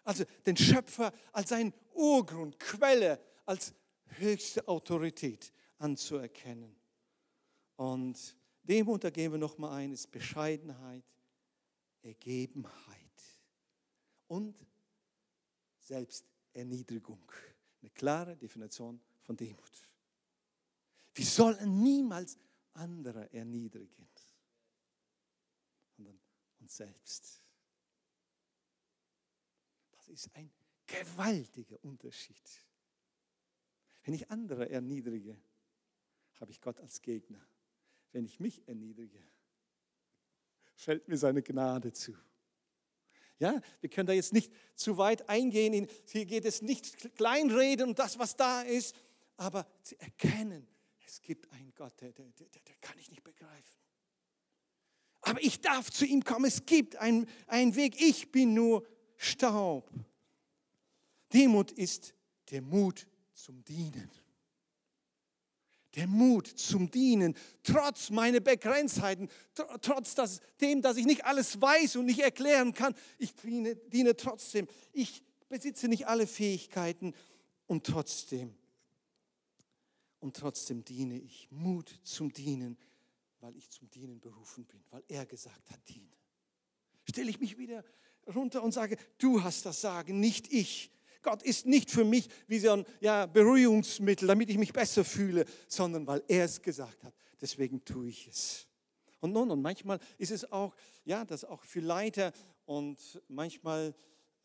[0.03, 3.73] Also den Schöpfer als seinen Urgrund, Quelle, als
[4.17, 6.75] höchste Autorität anzuerkennen.
[7.75, 11.05] Und Demut, da gehen wir nochmal ein, ist Bescheidenheit,
[12.01, 12.65] Ergebenheit
[14.27, 14.55] und
[15.89, 17.31] selbst Erniedrigung.
[17.81, 19.89] Eine klare Definition von Demut.
[21.15, 22.37] Wir sollen niemals
[22.73, 24.07] andere erniedrigen,
[25.95, 26.19] sondern
[26.59, 27.41] uns selbst.
[29.91, 30.51] Das ist ein
[30.85, 32.63] gewaltiger Unterschied.
[34.03, 35.37] Wenn ich andere erniedrige,
[36.35, 37.45] habe ich Gott als Gegner.
[38.11, 39.21] Wenn ich mich erniedrige,
[40.75, 42.15] fällt mir seine Gnade zu.
[43.39, 45.87] Ja, wir können da jetzt nicht zu weit eingehen.
[46.11, 48.95] Hier geht es nicht kleinreden und das, was da ist,
[49.37, 50.67] aber zu erkennen,
[51.07, 53.79] es gibt einen Gott, der, der, der, der kann ich nicht begreifen.
[55.21, 56.45] Aber ich darf zu ihm kommen.
[56.45, 58.01] Es gibt einen, einen Weg.
[58.01, 59.89] Ich bin nur Staub.
[61.33, 62.13] Demut ist
[62.51, 64.09] der Mut zum Dienen.
[65.95, 69.29] Der Mut zum Dienen, trotz meiner Begrenztheiten,
[69.81, 72.93] trotz das, dem, dass ich nicht alles weiß und nicht erklären kann.
[73.17, 74.67] Ich diene, diene trotzdem.
[74.93, 77.15] Ich besitze nicht alle Fähigkeiten
[77.65, 78.55] und trotzdem,
[80.19, 81.47] und trotzdem diene ich.
[81.49, 82.77] Mut zum Dienen,
[83.39, 86.11] weil ich zum Dienen berufen bin, weil er gesagt hat, diene.
[87.07, 87.83] Stelle ich mich wieder
[88.27, 90.91] runter und sage, du hast das Sagen, nicht ich.
[91.21, 95.45] Gott ist nicht für mich wie so ein ja, Beruhigungsmittel, damit ich mich besser fühle,
[95.67, 97.13] sondern weil er es gesagt hat.
[97.41, 98.67] Deswegen tue ich es.
[99.19, 102.31] Und nun, und manchmal ist es auch, ja, das auch für Leiter
[102.65, 103.93] und manchmal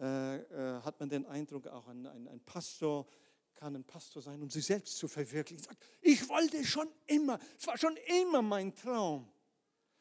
[0.01, 3.07] äh, äh, hat man den Eindruck, auch ein, ein, ein Pastor
[3.55, 5.65] kann ein Pastor sein, um sich selbst zu verwirklichen.
[5.65, 9.29] Sagt, ich wollte schon immer, es war schon immer mein Traum.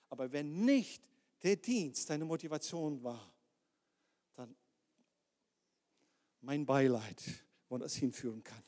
[0.09, 1.03] Aber wenn nicht
[1.43, 3.32] der Dienst deine Motivation war,
[6.43, 7.23] mein Beileid,
[7.69, 8.63] wo das hinführen kann.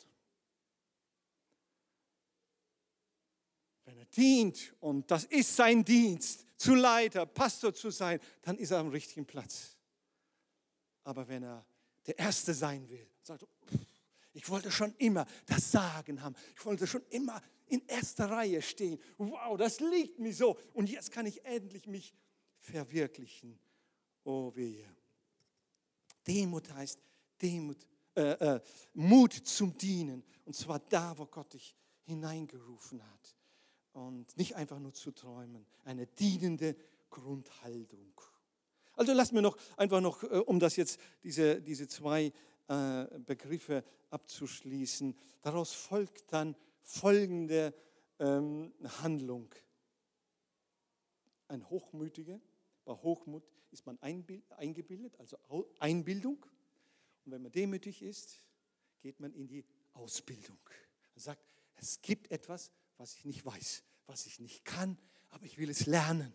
[3.83, 8.71] Wenn er dient und das ist sein Dienst, zu Leiter, Pastor zu sein, dann ist
[8.71, 9.77] er am richtigen Platz.
[11.03, 11.65] Aber wenn er
[12.07, 13.45] der Erste sein will, sagt,
[14.33, 18.99] ich wollte schon immer das Sagen haben, ich wollte schon immer in erster Reihe stehen.
[19.17, 22.13] Wow, das liegt mir so und jetzt kann ich endlich mich
[22.59, 23.59] verwirklichen.
[24.23, 24.87] Oh wehe.
[26.25, 26.99] Demut heißt,
[27.45, 28.61] Demut, äh, äh,
[28.93, 30.23] Mut zum Dienen.
[30.45, 33.35] Und zwar da, wo Gott dich hineingerufen hat.
[33.93, 35.65] Und nicht einfach nur zu träumen.
[35.83, 36.75] Eine dienende
[37.09, 38.19] Grundhaltung.
[38.93, 42.33] Also lass mir noch einfach noch, äh, um das jetzt, diese, diese zwei
[42.67, 45.15] äh, Begriffe abzuschließen.
[45.41, 47.73] Daraus folgt dann folgende
[48.19, 49.53] ähm, Handlung.
[51.47, 52.41] Ein Hochmütiger,
[52.85, 55.37] bei Hochmut ist man eingebildet, also
[55.79, 56.45] Einbildung.
[57.25, 58.39] Und wenn man demütig ist,
[59.01, 60.59] geht man in die Ausbildung.
[61.15, 61.43] Man sagt,
[61.75, 64.97] es gibt etwas, was ich nicht weiß, was ich nicht kann,
[65.29, 66.33] aber ich will es lernen.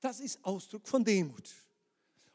[0.00, 1.54] Das ist Ausdruck von Demut.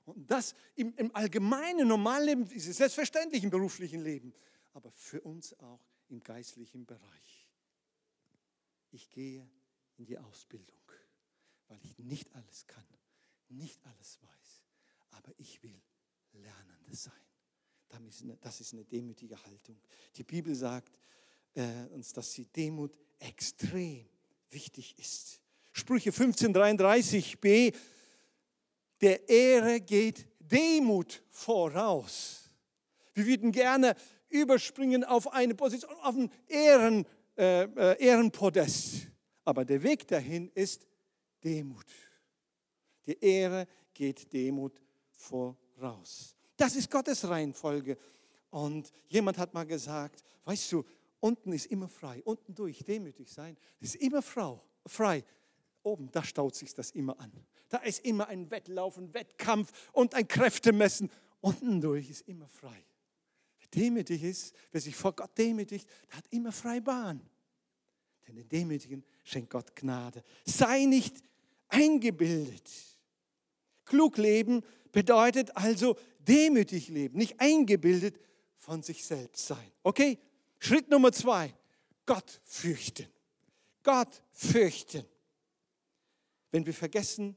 [0.06, 4.34] Und das im, im allgemeinen, normalen Leben ist es selbstverständlich im beruflichen Leben,
[4.74, 7.50] aber für uns auch im geistlichen Bereich.
[8.91, 9.50] Ich gehe
[9.98, 10.80] in die Ausbildung,
[11.68, 12.86] weil ich nicht alles kann,
[13.50, 14.63] nicht alles weiß,
[15.12, 15.82] aber ich will
[16.34, 17.13] Lernende sein.
[18.41, 19.78] Das ist eine demütige Haltung.
[20.15, 20.98] Die Bibel sagt
[21.54, 24.06] äh, uns, dass die Demut extrem
[24.50, 25.41] wichtig ist.
[25.71, 27.76] Sprüche 1533b,
[29.02, 32.50] der Ehre geht Demut voraus.
[33.13, 33.95] Wir würden gerne
[34.30, 37.06] überspringen auf eine Position, auf ein Ehren,
[37.38, 39.08] äh, äh, Ehrenpodest.
[39.43, 40.88] Aber der Weg dahin ist
[41.43, 41.86] Demut.
[43.06, 46.35] Die Ehre geht Demut voraus.
[46.58, 47.98] Das ist Gottes Reihenfolge.
[48.50, 50.86] Und jemand hat mal gesagt, weißt du,
[51.20, 55.24] unten ist immer frei, unten durch, demütig sein, ist immer Frau, frei.
[55.84, 57.32] Oben, da staut sich das immer an.
[57.70, 61.12] Da ist immer ein Wettlauf, ein Wettkampf und ein Kräftemessen.
[61.41, 62.86] Unten durch ist immer frei.
[63.60, 67.22] Wer demütig ist, wer sich vor Gott demütigt, der hat immer frei Bahn.
[68.28, 70.24] Denn den Demütigen schenkt Gott Gnade.
[70.46, 71.18] Sei nicht
[71.68, 72.70] eingebildet.
[73.86, 78.20] Klug leben bedeutet also demütig leben, nicht eingebildet
[78.58, 79.72] von sich selbst sein.
[79.84, 80.20] Okay?
[80.60, 81.54] Schritt Nummer zwei,
[82.06, 83.08] Gott fürchten.
[83.84, 85.06] Gott fürchten.
[86.52, 87.36] Wenn wir vergessen,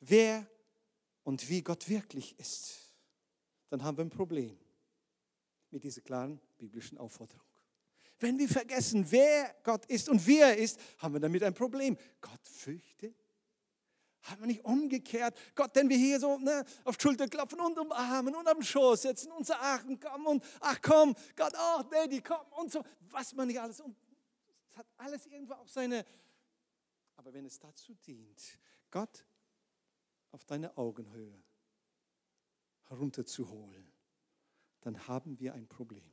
[0.00, 0.46] wer
[1.24, 2.92] und wie Gott wirklich ist,
[3.70, 4.58] dann haben wir ein Problem
[5.70, 7.46] mit dieser klaren biblischen Aufforderung.
[8.18, 11.96] Wenn wir vergessen, wer Gott ist und wie er ist, haben wir damit ein Problem.
[12.20, 13.14] Gott fürchte
[14.22, 15.36] haben wir nicht umgekehrt?
[15.54, 19.32] Gott, denn wir hier so ne, auf Schulter klopfen und umarmen und am Schoß setzen
[19.32, 23.60] und sagen, komm und ach komm, Gott, oh Daddy, komm und so, was man nicht
[23.60, 23.80] alles.
[23.80, 23.96] Und
[24.68, 26.04] es hat alles irgendwo auch seine.
[27.16, 28.58] Aber wenn es dazu dient,
[28.90, 29.24] Gott
[30.30, 31.42] auf deine Augenhöhe
[32.84, 33.92] herunterzuholen,
[34.82, 36.10] dann haben wir ein Problem.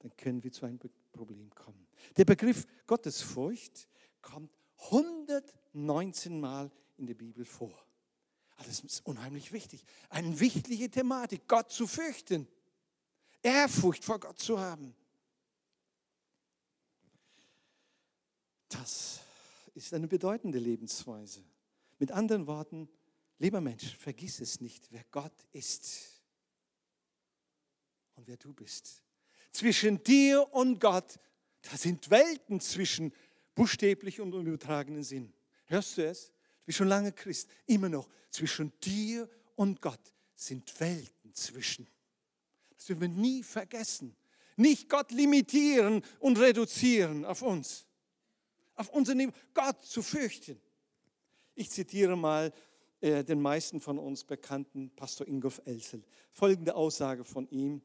[0.00, 0.78] Dann können wir zu einem
[1.12, 1.86] Problem kommen.
[2.16, 3.88] Der Begriff Gottesfurcht
[4.20, 4.52] kommt
[4.90, 7.76] 119 Mal in der Bibel vor.
[8.56, 9.84] Also das ist unheimlich wichtig.
[10.08, 12.46] Eine wichtige Thematik, Gott zu fürchten.
[13.42, 14.94] Ehrfurcht vor Gott zu haben.
[18.68, 19.20] Das
[19.74, 21.42] ist eine bedeutende Lebensweise.
[21.98, 22.88] Mit anderen Worten,
[23.38, 26.22] lieber Mensch, vergiss es nicht, wer Gott ist
[28.14, 29.02] und wer du bist.
[29.52, 31.18] Zwischen dir und Gott,
[31.62, 33.12] da sind Welten zwischen
[33.54, 35.32] buchstäblich und im übertragenen Sinn.
[35.66, 36.33] Hörst du es?
[36.64, 37.50] Du bist schon lange Christ.
[37.66, 38.08] Immer noch.
[38.30, 40.00] Zwischen dir und Gott
[40.34, 41.86] sind Welten zwischen.
[42.74, 44.16] Das dürfen wir nie vergessen.
[44.56, 47.86] Nicht Gott limitieren und reduzieren auf uns.
[48.76, 49.32] Auf unser Niveau.
[49.52, 50.58] Gott zu fürchten.
[51.54, 52.50] Ich zitiere mal
[53.02, 56.02] äh, den meisten von uns bekannten Pastor Ingolf Elsel.
[56.32, 57.82] Folgende Aussage von ihm.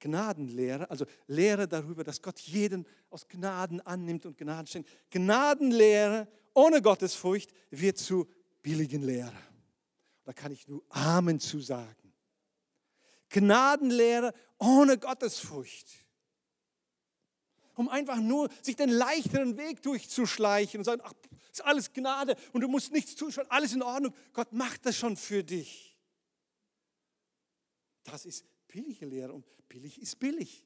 [0.00, 4.90] Gnadenlehre, also Lehre darüber, dass Gott jeden aus Gnaden annimmt und Gnaden schenkt.
[5.10, 8.26] Gnadenlehre ohne Gottesfurcht wird zu
[8.62, 9.36] billigen Lehre.
[10.24, 12.12] Da kann ich nur Amen zu sagen.
[13.28, 15.86] Gnadenlehre ohne Gottesfurcht.
[17.74, 21.12] Um einfach nur sich den leichteren Weg durchzuschleichen und sagen, ach,
[21.52, 24.14] ist alles Gnade und du musst nichts tun, schon alles in Ordnung.
[24.32, 25.94] Gott macht das schon für dich.
[28.02, 30.64] Das ist billige Lehre und billig ist billig.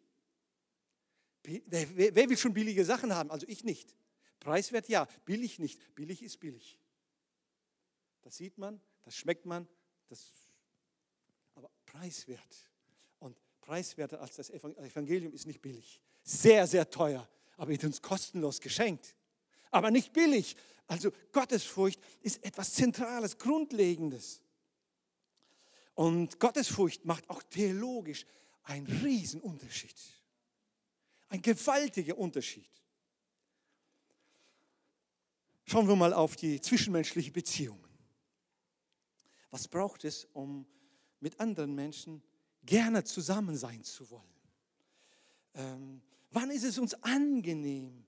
[1.42, 1.60] Wer,
[1.96, 3.30] wer, wer will schon billige Sachen haben?
[3.30, 3.96] Also ich nicht.
[4.40, 5.94] Preiswert ja, billig nicht.
[5.94, 6.78] Billig ist billig.
[8.22, 9.68] Das sieht man, das schmeckt man,
[10.08, 10.30] das,
[11.54, 12.68] aber preiswert.
[13.18, 16.02] Und preiswerter als das Evangelium ist nicht billig.
[16.22, 19.14] Sehr, sehr teuer, aber wird uns kostenlos geschenkt.
[19.70, 20.56] Aber nicht billig.
[20.86, 24.42] Also Gottesfurcht ist etwas Zentrales, Grundlegendes.
[25.94, 28.24] Und Gottesfurcht macht auch theologisch
[28.64, 29.94] einen Riesenunterschied.
[31.28, 32.68] Ein gewaltiger Unterschied.
[35.70, 37.88] Schauen wir mal auf die zwischenmenschlichen Beziehungen.
[39.52, 40.66] Was braucht es, um
[41.20, 42.24] mit anderen Menschen
[42.64, 44.34] gerne zusammen sein zu wollen?
[45.54, 46.02] Ähm,
[46.32, 48.04] wann ist es uns angenehm,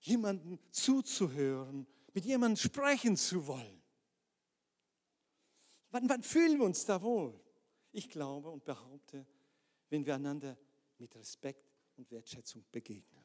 [0.00, 3.80] jemandem zuzuhören, mit jemandem sprechen zu wollen?
[5.90, 7.40] Wann, wann fühlen wir uns da wohl?
[7.90, 9.24] Ich glaube und behaupte,
[9.88, 10.58] wenn wir einander
[10.98, 13.24] mit Respekt und Wertschätzung begegnen.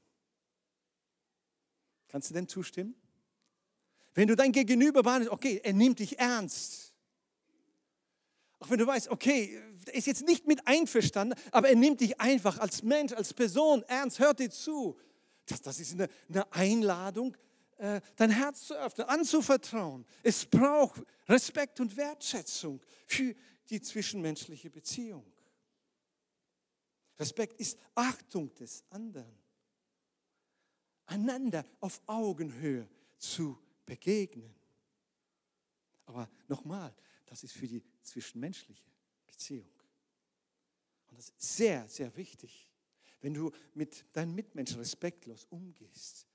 [2.08, 2.96] Kannst du dem zustimmen?
[4.14, 6.94] Wenn du dein Gegenüber wahrnimmst, okay, er nimmt dich ernst.
[8.60, 12.22] Auch wenn du weißt, okay, er ist jetzt nicht mit einverstanden, aber er nimmt dich
[12.22, 14.98] einfach als Mensch, als Person ernst, hört dir zu.
[15.48, 17.36] Das, das ist eine, eine Einladung,
[17.78, 20.06] äh, dein Herz zu öffnen, anzuvertrauen.
[20.22, 23.36] Es braucht Respekt und Wertschätzung für
[23.70, 25.26] die zwischenmenschliche Beziehung.
[27.20, 29.38] Respekt ist Achtung des anderen.
[31.06, 34.54] Einander auf Augenhöhe zu begegnen.
[36.06, 36.94] Aber nochmal,
[37.26, 38.92] das ist für die zwischenmenschliche
[39.26, 39.72] Beziehung.
[41.08, 42.70] Und das ist sehr, sehr wichtig.
[43.22, 46.28] Wenn du mit deinen Mitmenschen respektlos umgehst,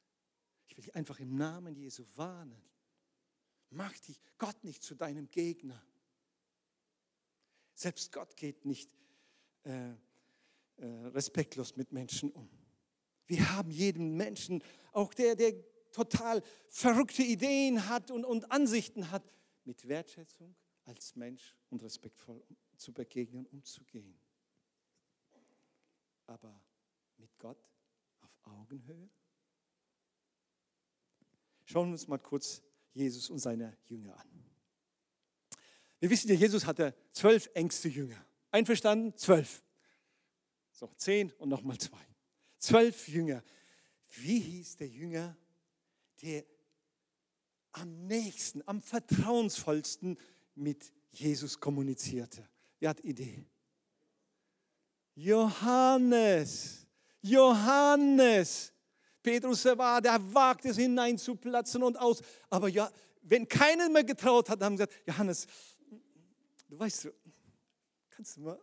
[0.66, 2.62] ich will dich einfach im Namen Jesu warnen.
[3.70, 5.82] Mach dich Gott nicht zu deinem Gegner.
[7.74, 8.90] Selbst Gott geht nicht
[9.64, 9.96] äh, äh,
[11.12, 12.48] respektlos mit Menschen um.
[13.26, 15.52] Wir haben jedem Menschen, auch der, der
[15.92, 19.22] total verrückte Ideen hat und, und Ansichten hat,
[19.64, 22.42] mit Wertschätzung als Mensch und respektvoll
[22.76, 24.18] zu begegnen, umzugehen.
[26.26, 26.60] Aber
[27.18, 27.62] mit Gott
[28.20, 29.10] auf Augenhöhe?
[31.64, 32.62] Schauen wir uns mal kurz
[32.94, 34.28] Jesus und seine Jünger an.
[36.00, 38.24] Wir wissen ja, Jesus hatte zwölf engste Jünger.
[38.50, 39.16] Einverstanden?
[39.16, 39.62] Zwölf.
[40.72, 42.06] So, zehn und nochmal zwei.
[42.58, 43.42] Zwölf Jünger.
[44.08, 45.36] Wie hieß der Jünger,
[46.22, 46.44] der
[47.72, 50.18] am nächsten, am vertrauensvollsten
[50.54, 52.48] mit Jesus kommunizierte.
[52.80, 53.44] Wer hat Idee?
[55.14, 56.86] Johannes.
[57.20, 58.72] Johannes.
[59.22, 62.22] Petrus war, der wagt es hineinzuplatzen und aus.
[62.48, 62.90] Aber ja,
[63.22, 65.46] wenn keiner mehr getraut hat, haben sie gesagt, Johannes,
[66.68, 67.08] du weißt,
[68.10, 68.60] kannst du mal,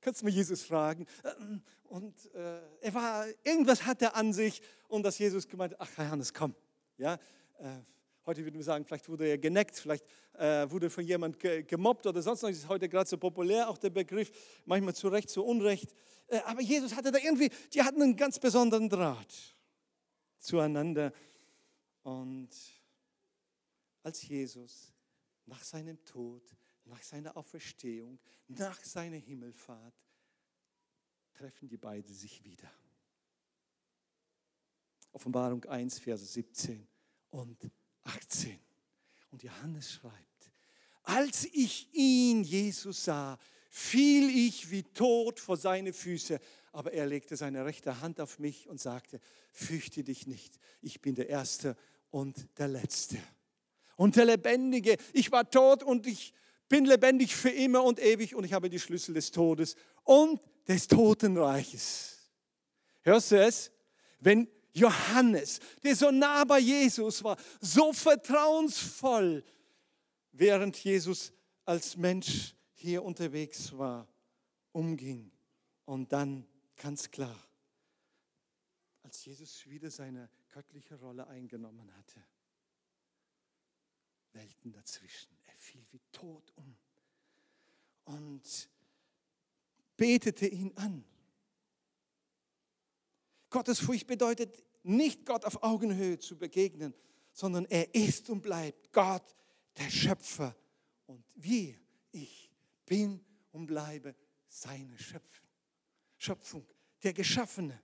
[0.00, 1.06] kannst du mal Jesus fragen?
[1.84, 6.34] Und äh, er war, irgendwas hat er an sich und dass Jesus gemeint, ach Johannes,
[6.34, 6.54] komm,
[7.02, 7.18] ja,
[7.58, 7.80] äh,
[8.26, 12.06] heute würden wir sagen, vielleicht wurde er geneckt, vielleicht äh, wurde von jemand ge gemobbt
[12.06, 12.48] oder sonst noch.
[12.48, 14.30] Das ist heute gerade so populär, auch der Begriff,
[14.64, 15.92] manchmal zu Recht, zu Unrecht.
[16.28, 19.56] Äh, aber Jesus hatte da irgendwie, die hatten einen ganz besonderen Draht
[20.38, 21.12] zueinander.
[22.04, 22.50] Und
[24.04, 24.92] als Jesus
[25.46, 26.42] nach seinem Tod,
[26.84, 29.94] nach seiner Auferstehung, nach seiner Himmelfahrt
[31.32, 32.70] treffen die beiden sich wieder.
[35.12, 36.91] Offenbarung 1, Verse 17
[37.32, 37.70] und
[38.04, 38.58] 18.
[39.30, 40.52] Und Johannes schreibt,
[41.02, 43.38] als ich ihn, Jesus, sah,
[43.70, 46.38] fiel ich wie tot vor seine Füße,
[46.72, 49.18] aber er legte seine rechte Hand auf mich und sagte,
[49.50, 51.76] fürchte dich nicht, ich bin der Erste
[52.10, 53.18] und der Letzte.
[53.96, 56.34] Und der Lebendige, ich war tot und ich
[56.68, 60.86] bin lebendig für immer und ewig und ich habe die Schlüssel des Todes und des
[60.86, 62.30] Totenreiches.
[63.02, 63.70] Hörst du es?
[64.20, 69.44] Wenn Johannes, der so nah bei Jesus war, so vertrauensvoll,
[70.32, 71.32] während Jesus
[71.64, 74.08] als Mensch hier unterwegs war,
[74.72, 75.30] umging.
[75.84, 76.46] Und dann
[76.76, 77.36] ganz klar,
[79.02, 82.24] als Jesus wieder seine göttliche Rolle eingenommen hatte,
[84.32, 85.36] Welten dazwischen.
[85.46, 86.76] Er fiel wie tot um
[88.04, 88.70] und
[89.96, 91.04] betete ihn an.
[93.52, 96.94] Gottesfurcht bedeutet nicht Gott auf Augenhöhe zu begegnen,
[97.32, 99.22] sondern er ist und bleibt Gott,
[99.78, 100.56] der Schöpfer.
[101.06, 101.76] Und wir,
[102.10, 102.50] ich
[102.84, 104.14] bin und bleibe
[104.48, 105.48] seine Schöpfung.
[106.18, 106.66] Schöpfung,
[107.02, 107.80] der Geschaffene.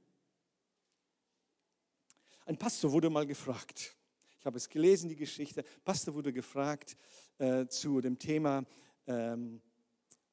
[2.45, 3.95] Ein Pastor wurde mal gefragt,
[4.39, 6.97] ich habe es gelesen, die Geschichte, Pastor wurde gefragt
[7.39, 8.65] äh, zu dem Thema
[9.07, 9.61] ähm,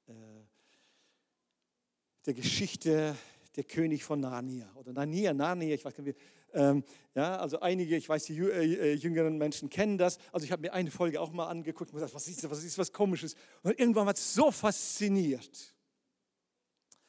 [0.07, 0.13] äh,
[2.25, 3.15] der Geschichte
[3.55, 6.19] der König von Narnia oder Narnia, Narnia, ich weiß gar nicht,
[6.53, 6.83] ähm,
[7.13, 10.17] ja, also einige, ich weiß, die äh, jüngeren Menschen kennen das.
[10.31, 12.63] Also ich habe mir eine Folge auch mal angeguckt und gesagt, was ist das, was
[12.63, 13.35] ist was Komisches?
[13.61, 15.75] Und irgendwann war es so fasziniert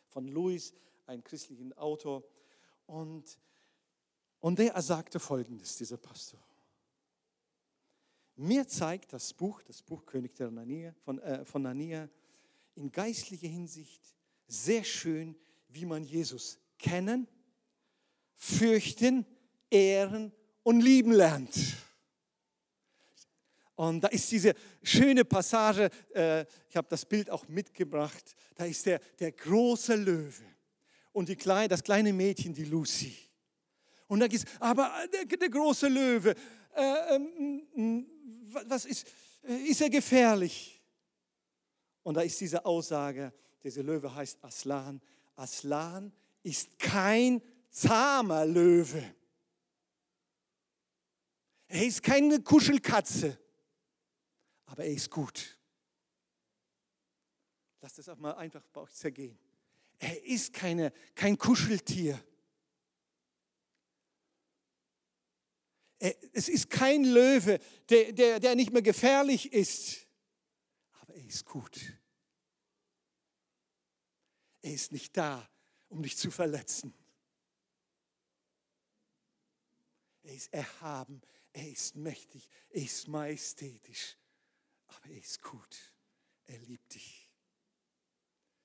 [0.09, 0.75] von Louis,
[1.07, 2.25] einem christlichen Autor.
[2.87, 3.39] Und,
[4.41, 6.41] und der sagte folgendes, dieser Pastor.
[8.35, 12.09] Mir zeigt das Buch, das Buch König der Narnia, von, äh, von Narnia,
[12.75, 14.03] in geistlicher Hinsicht
[14.49, 15.37] sehr schön,
[15.77, 17.29] wie man Jesus kennen,
[18.35, 19.27] fürchten,
[19.71, 21.55] ehren und lieben lernt.
[23.75, 28.87] Und da ist diese schöne Passage, äh, ich habe das Bild auch mitgebracht, da ist
[28.87, 30.45] der, der große Löwe
[31.13, 33.15] und die kleine, das kleine Mädchen, die Lucy.
[34.09, 36.35] Und da geht aber der, der, große Löwe,
[36.75, 38.05] äh, äh,
[38.69, 39.07] was ist,
[39.43, 40.83] ist er gefährlich?
[42.03, 45.03] Und da ist diese Aussage, dieser Löwe heißt Aslan.
[45.37, 46.13] Aslan
[46.43, 49.15] ist kein zahmer Löwe.
[51.69, 53.39] Er ist keine Kuschelkatze,
[54.67, 55.59] aber er ist gut.
[57.81, 59.39] Lass das auch mal einfach bei euch zergehen.
[59.99, 62.23] Er ist keine, kein Kuscheltier.
[65.99, 67.59] Es ist kein Löwe,
[67.89, 70.07] der, der, der nicht mehr gefährlich ist,
[71.01, 71.81] aber er ist gut.
[74.67, 75.49] Er ist nicht da,
[75.89, 76.93] um dich zu verletzen.
[80.25, 84.17] Er ist erhaben, er ist mächtig, er ist majestätisch,
[84.89, 85.93] aber er ist gut.
[86.47, 87.31] Er liebt dich.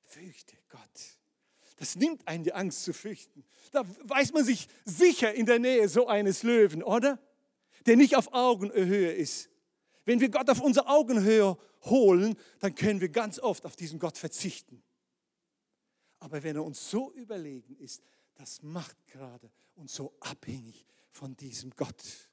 [0.05, 1.19] Fürchte Gott.
[1.75, 3.45] Das nimmt einen die Angst zu fürchten.
[3.71, 7.19] Da weiß man sich sicher in der Nähe so eines Löwen, oder?
[7.85, 9.51] Der nicht auf Augenhöhe ist.
[10.05, 14.17] Wenn wir Gott auf unsere Augenhöhe holen, dann können wir ganz oft auf diesen Gott
[14.17, 14.81] verzichten.
[16.21, 18.03] Aber wenn er uns so überlegen ist,
[18.35, 22.29] das macht gerade uns so abhängig von diesem Gott,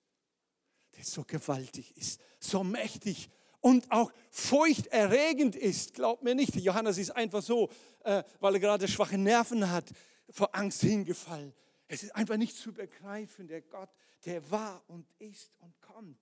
[0.95, 3.31] der so gewaltig ist, so mächtig
[3.61, 5.95] und auch furchterregend ist.
[5.95, 7.71] Glaubt mir nicht, Johannes ist einfach so,
[8.05, 9.91] äh, weil er gerade schwache Nerven hat,
[10.29, 11.55] vor Angst hingefallen.
[11.87, 13.89] Es ist einfach nicht zu begreifen, der Gott,
[14.27, 16.19] der war und ist und kommt.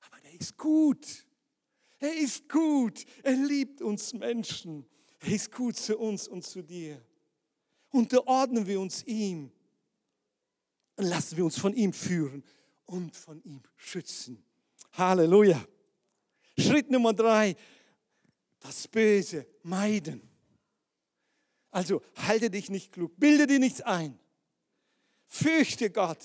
[0.00, 1.26] Aber der ist gut.
[2.00, 3.04] Er ist gut.
[3.22, 4.84] Er liebt uns Menschen.
[5.20, 7.00] Er ist gut zu uns und zu dir.
[7.90, 9.50] Unterordnen wir uns ihm
[10.96, 12.44] und lassen wir uns von ihm führen
[12.86, 14.44] und von ihm schützen.
[14.92, 15.64] Halleluja.
[16.58, 17.56] Schritt Nummer drei,
[18.60, 20.22] das Böse meiden.
[21.70, 24.18] Also halte dich nicht klug, bilde dir nichts ein.
[25.26, 26.24] Fürchte Gott.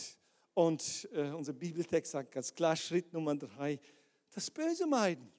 [0.53, 3.79] Und äh, unser Bibeltext sagt ganz klar, Schritt Nummer drei,
[4.31, 5.31] das Böse meiden.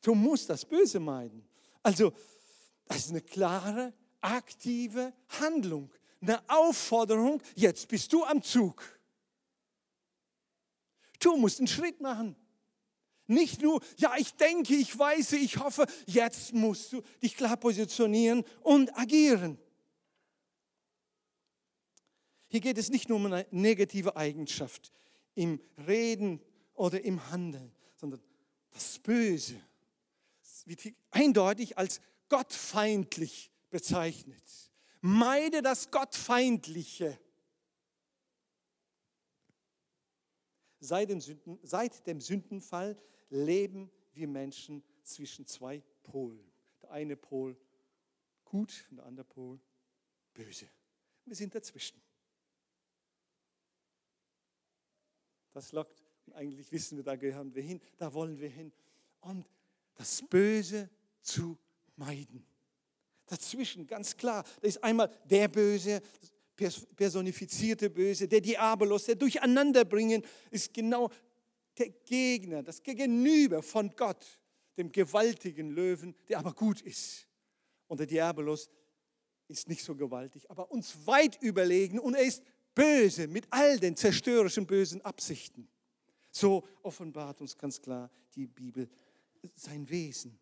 [0.00, 1.46] Du musst das Böse meiden.
[1.82, 2.12] Also,
[2.86, 8.82] das ist eine klare, aktive Handlung, eine Aufforderung, jetzt bist du am Zug.
[11.18, 12.36] Du musst einen Schritt machen.
[13.26, 18.44] Nicht nur, ja, ich denke, ich weiß, ich hoffe, jetzt musst du dich klar positionieren
[18.60, 19.58] und agieren.
[22.48, 24.92] Hier geht es nicht nur um eine negative Eigenschaft
[25.34, 26.40] im Reden
[26.74, 28.20] oder im Handeln, sondern
[28.72, 29.60] das Böse
[30.66, 32.00] wird eindeutig als
[32.34, 34.42] gottfeindlich bezeichnet.
[35.00, 37.16] Meide das Gottfeindliche.
[40.80, 46.44] Seit dem, Sünden, seit dem Sündenfall leben wir Menschen zwischen zwei Polen.
[46.82, 47.56] Der eine Pol
[48.44, 49.60] gut und der andere Pol
[50.32, 50.66] böse.
[51.24, 52.02] Wir sind dazwischen.
[55.52, 56.02] Das lockt.
[56.26, 58.72] Und eigentlich wissen wir, da gehören wir hin, da wollen wir hin.
[59.20, 59.48] Und
[59.94, 60.90] das Böse
[61.22, 61.56] zu
[61.96, 62.46] meiden.
[63.26, 66.02] Dazwischen, ganz klar, da ist einmal der Böse,
[66.96, 71.10] personifizierte Böse, der Diabolos, der Durcheinanderbringen, ist genau
[71.78, 74.24] der Gegner, das Gegenüber von Gott,
[74.76, 77.26] dem gewaltigen Löwen, der aber gut ist.
[77.88, 78.70] Und der Diabolos
[79.48, 82.42] ist nicht so gewaltig, aber uns weit überlegen und er ist
[82.74, 85.68] böse mit all den zerstörerischen bösen Absichten.
[86.30, 88.88] So offenbart uns ganz klar die Bibel
[89.54, 90.38] sein Wesen.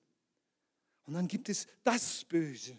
[1.04, 2.78] Und dann gibt es das Böse.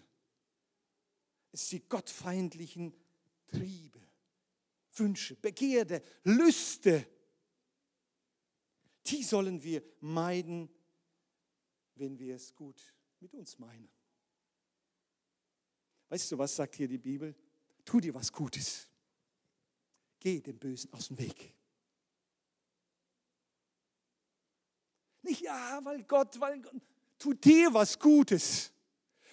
[1.52, 2.94] Es sind die gottfeindlichen
[3.48, 4.00] Triebe,
[4.96, 7.08] Wünsche, Begierde, Lüste.
[9.06, 10.70] Die sollen wir meiden,
[11.96, 12.82] wenn wir es gut
[13.20, 13.90] mit uns meinen.
[16.10, 17.36] Weißt du, was sagt hier die Bibel?
[17.86, 18.88] Tu dir was Gutes.
[20.20, 21.54] Geh dem Bösen aus dem Weg.
[25.22, 26.82] Nicht ja, weil Gott, weil Gott,
[27.24, 28.72] tu dir was Gutes.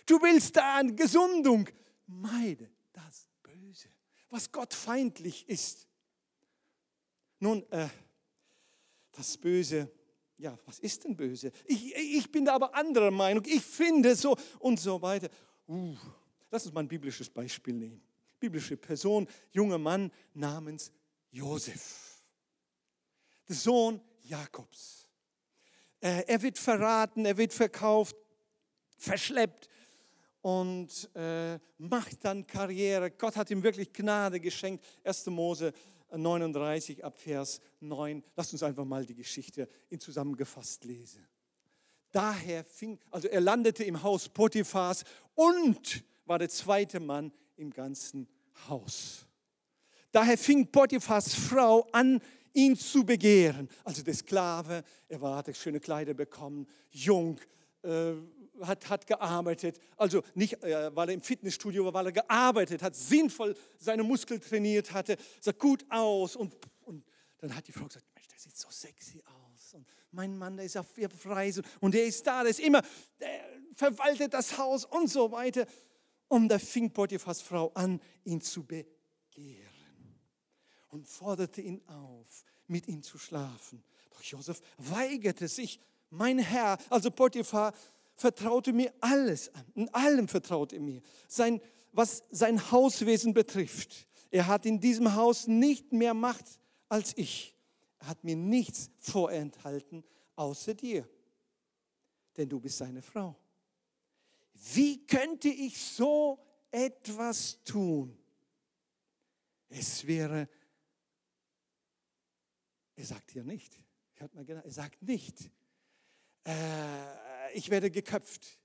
[0.06, 1.68] Du willst da eine Gesundung.
[2.06, 3.88] Meide das Böse,
[4.28, 5.88] was Gott feindlich ist.
[7.40, 7.88] Nun, äh,
[9.12, 9.90] das Böse,
[10.38, 11.50] ja, was ist denn böse?
[11.64, 13.44] Ich, ich bin da aber anderer Meinung.
[13.46, 15.28] Ich finde so und so weiter.
[15.66, 15.96] Uh,
[16.50, 18.02] lass uns mal ein biblisches Beispiel nehmen.
[18.38, 20.92] Biblische Person, junger Mann namens
[21.30, 22.22] Josef.
[23.48, 24.99] Der Sohn Jakobs.
[26.00, 28.16] Äh, er wird verraten, er wird verkauft,
[28.96, 29.68] verschleppt
[30.42, 33.10] und äh, macht dann Karriere.
[33.10, 34.84] Gott hat ihm wirklich Gnade geschenkt.
[35.04, 35.26] 1.
[35.26, 35.72] Mose
[36.10, 38.22] 39 ab Vers 9.
[38.36, 41.26] Lasst uns einfach mal die Geschichte in zusammengefasst lesen.
[42.12, 48.26] Daher fing, also er landete im Haus Potiphas und war der zweite Mann im ganzen
[48.68, 49.26] Haus.
[50.10, 52.20] Daher fing Potiphas Frau an,
[52.52, 53.68] ihn zu begehren.
[53.84, 57.40] Also der Sklave, er war, hatte schöne Kleider bekommen, jung,
[57.82, 58.12] äh,
[58.62, 59.78] hat, hat gearbeitet.
[59.96, 64.40] Also nicht, äh, weil er im Fitnessstudio war, weil er gearbeitet hat, sinnvoll seine Muskeln
[64.40, 66.36] trainiert hatte, sah gut aus.
[66.36, 67.04] Und, und
[67.38, 69.74] dann hat die Frau gesagt, Mensch, der sieht so sexy aus.
[69.74, 70.86] Und mein Mann, der ist auf
[71.24, 72.82] Reise und der ist da, der ist immer,
[73.20, 73.28] der
[73.74, 75.66] verwaltet das Haus und so weiter.
[76.28, 79.69] Und da fing Potiphas Frau an, ihn zu begehren
[80.90, 83.82] und forderte ihn auf, mit ihm zu schlafen.
[84.10, 85.80] Doch Josef weigerte sich.
[86.10, 87.72] Mein Herr, also Potiphar,
[88.16, 89.64] vertraute mir alles an.
[89.74, 91.00] In allem vertraute er mir.
[91.28, 91.60] Sein,
[91.92, 94.06] was sein Hauswesen betrifft.
[94.30, 96.44] Er hat in diesem Haus nicht mehr Macht
[96.88, 97.56] als ich.
[98.00, 100.04] Er hat mir nichts vorenthalten
[100.36, 101.08] außer dir.
[102.36, 103.36] Denn du bist seine Frau.
[104.74, 106.38] Wie könnte ich so
[106.70, 108.16] etwas tun?
[109.68, 110.48] Es wäre
[113.00, 113.80] er sagt hier nicht,
[114.14, 115.50] hört mal genau, er sagt nicht,
[116.46, 118.58] äh, ich werde geköpft.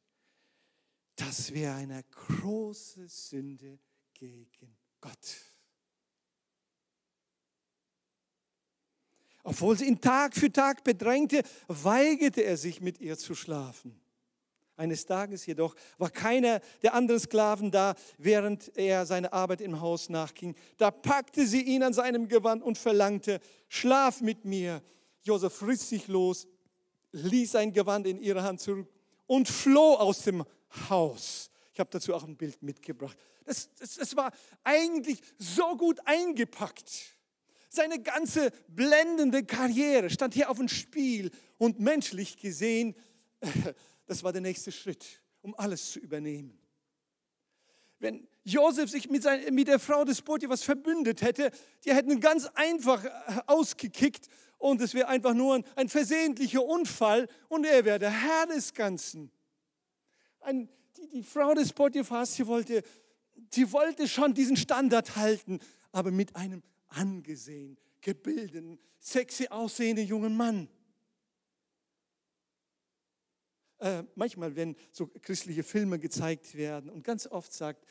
[1.15, 3.79] Das wäre eine große Sünde
[4.13, 5.41] gegen Gott.
[9.43, 14.01] Obwohl sie ihn Tag für Tag bedrängte, weigerte er sich, mit ihr zu schlafen.
[14.77, 20.09] Eines Tages jedoch war keiner der anderen Sklaven da, während er seine Arbeit im Haus
[20.09, 20.55] nachging.
[20.77, 24.81] Da packte sie ihn an seinem Gewand und verlangte, schlaf mit mir.
[25.23, 26.47] Josef riss sich los,
[27.13, 28.89] ließ sein Gewand in ihre Hand zurück
[29.27, 30.43] und floh aus dem
[30.89, 31.49] Haus.
[31.73, 33.17] Ich habe dazu auch ein Bild mitgebracht.
[33.45, 34.31] Das, das, das war
[34.63, 37.15] eigentlich so gut eingepackt.
[37.69, 42.95] Seine ganze blendende Karriere stand hier auf dem Spiel und menschlich gesehen,
[44.05, 46.59] das war der nächste Schritt, um alles zu übernehmen.
[47.99, 51.51] Wenn Josef sich mit, sein, mit der Frau des Potiphas verbündet hätte,
[51.83, 53.09] die hätten ganz einfach äh,
[53.47, 54.27] ausgekickt
[54.57, 58.73] und es wäre einfach nur ein, ein, versehentlicher Unfall und er wäre der Herr des
[58.73, 59.31] Ganzen.
[60.41, 62.83] Ein, die, die, Frau des Potiphas, sie wollte,
[63.49, 65.59] sie wollte schon diesen Standard halten,
[65.91, 70.69] aber mit einem angesehen, gebildeten, sexy aussehenden jungen Mann.
[73.79, 77.85] Äh, manchmal, wenn so christliche Filme gezeigt werden und ganz oft sagt,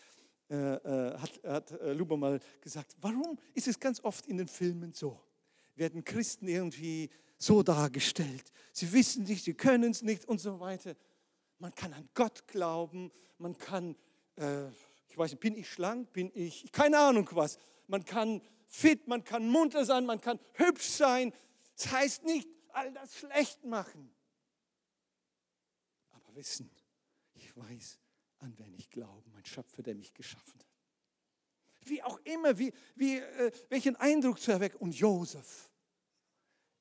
[0.50, 4.48] äh, äh hat, hat äh, Lubo mal gesagt, warum ist es ganz oft in den
[4.48, 5.20] Filmen so?
[5.74, 8.44] Werden Christen irgendwie so dargestellt?
[8.72, 10.94] Sie wissen nicht, sie können es nicht und so weiter.
[11.58, 13.96] Man kann an Gott glauben, man kann,
[15.08, 17.58] ich weiß nicht, bin ich schlank, bin ich, keine Ahnung was.
[17.86, 21.32] Man kann fit, man kann munter sein, man kann hübsch sein.
[21.76, 24.10] Das heißt nicht, all das schlecht machen.
[26.34, 26.70] Wissen,
[27.34, 27.98] ich weiß,
[28.38, 30.66] an wen ich glaube, mein Schöpfer, der mich geschaffen hat.
[31.86, 34.78] Wie auch immer, wie, wie, äh, welchen Eindruck zu erwecken.
[34.78, 35.70] Und Josef,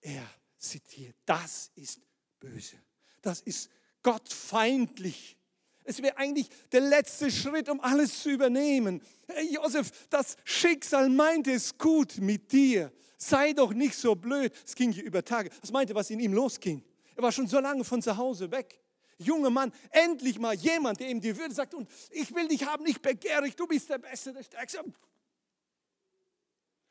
[0.02, 0.26] er
[0.58, 2.02] zitiert, das ist
[2.40, 2.78] böse.
[3.22, 3.70] Das ist
[4.02, 5.38] gottfeindlich.
[5.86, 9.02] Es wäre eigentlich der letzte Schritt, um alles zu übernehmen.
[9.28, 12.92] Hey Josef, das Schicksal meinte es gut mit dir.
[13.18, 14.54] Sei doch nicht so blöd.
[14.66, 15.50] Es ging hier über Tage.
[15.62, 16.84] Was meinte, was in ihm losging?
[17.16, 18.83] Er war schon so lange von zu Hause weg.
[19.18, 22.84] Junger Mann, endlich mal jemand, der ihm die Würde sagt, und ich will dich haben,
[22.84, 24.84] nicht begehrig, du bist der Beste, der Stärkste.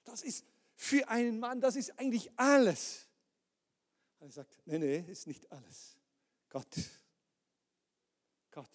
[0.04, 0.44] Das ist
[0.74, 3.08] für einen Mann, das ist eigentlich alles.
[4.20, 5.96] Er sagt, nee, nee, ist nicht alles.
[6.48, 6.68] Gott
[8.52, 8.70] Gott,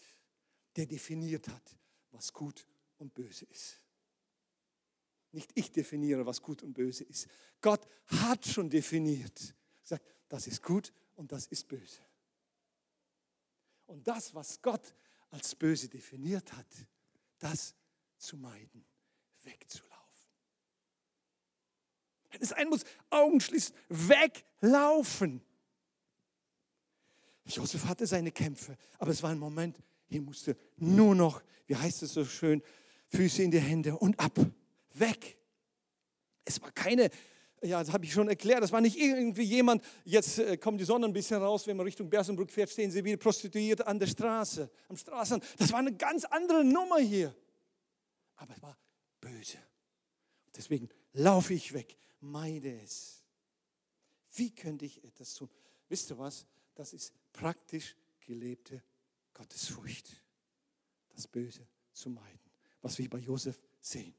[0.75, 1.77] der definiert hat,
[2.11, 2.67] was gut
[2.97, 3.79] und böse ist.
[5.31, 7.27] Nicht ich definiere, was gut und böse ist.
[7.61, 9.55] Gott hat schon definiert.
[9.83, 12.01] Sagt, das ist gut und das ist böse.
[13.87, 14.93] Und das, was Gott
[15.31, 16.67] als böse definiert hat,
[17.39, 17.73] das
[18.17, 18.85] zu meiden,
[19.43, 19.97] wegzulaufen.
[22.29, 25.41] Wenn es ein muss, Augen schließen, weglaufen.
[27.45, 32.03] Josef hatte seine Kämpfe, aber es war ein Moment, hier musste nur noch, wie heißt
[32.03, 32.61] es so schön,
[33.09, 34.37] Füße in die Hände und ab,
[34.93, 35.37] weg.
[36.43, 37.09] Es war keine,
[37.63, 40.85] ja, das habe ich schon erklärt, das war nicht irgendwie jemand, jetzt äh, kommt die
[40.85, 44.07] Sonne ein bisschen raus, wenn man Richtung Bersenbrück fährt, stehen sie wieder prostituiert an der
[44.07, 45.41] Straße, am Straßen.
[45.57, 47.35] Das war eine ganz andere Nummer hier.
[48.35, 48.77] Aber es war
[49.19, 49.57] böse.
[50.55, 53.23] Deswegen laufe ich weg, meide es.
[54.33, 55.49] Wie könnte ich etwas tun?
[55.89, 56.45] Wisst ihr was?
[56.75, 58.83] Das ist praktisch gelebte
[59.33, 60.21] Gottesfurcht,
[61.09, 62.39] das Böse zu meiden,
[62.81, 64.13] was wir bei Josef sehen.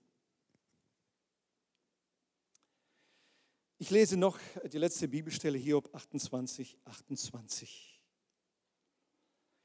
[3.78, 4.38] Ich lese noch
[4.72, 8.02] die letzte Bibelstelle, Hiob 28, 28.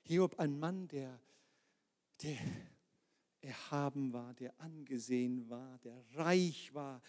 [0.03, 1.19] Hiob, ein Mann, der,
[2.21, 2.37] der
[3.41, 7.01] erhaben war, der angesehen war, der reich war,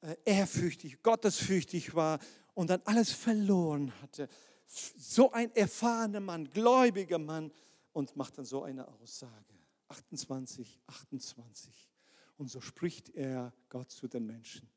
[0.00, 2.20] äh, ehrfürchtig, gottesfürchtig war
[2.54, 4.28] und dann alles verloren hatte
[4.66, 7.52] so ein erfahrener Mann, gläubiger Mann
[7.92, 9.54] und macht dann so eine Aussage.
[9.88, 11.90] 28, 28.
[12.36, 14.68] Und so spricht er Gott zu den Menschen.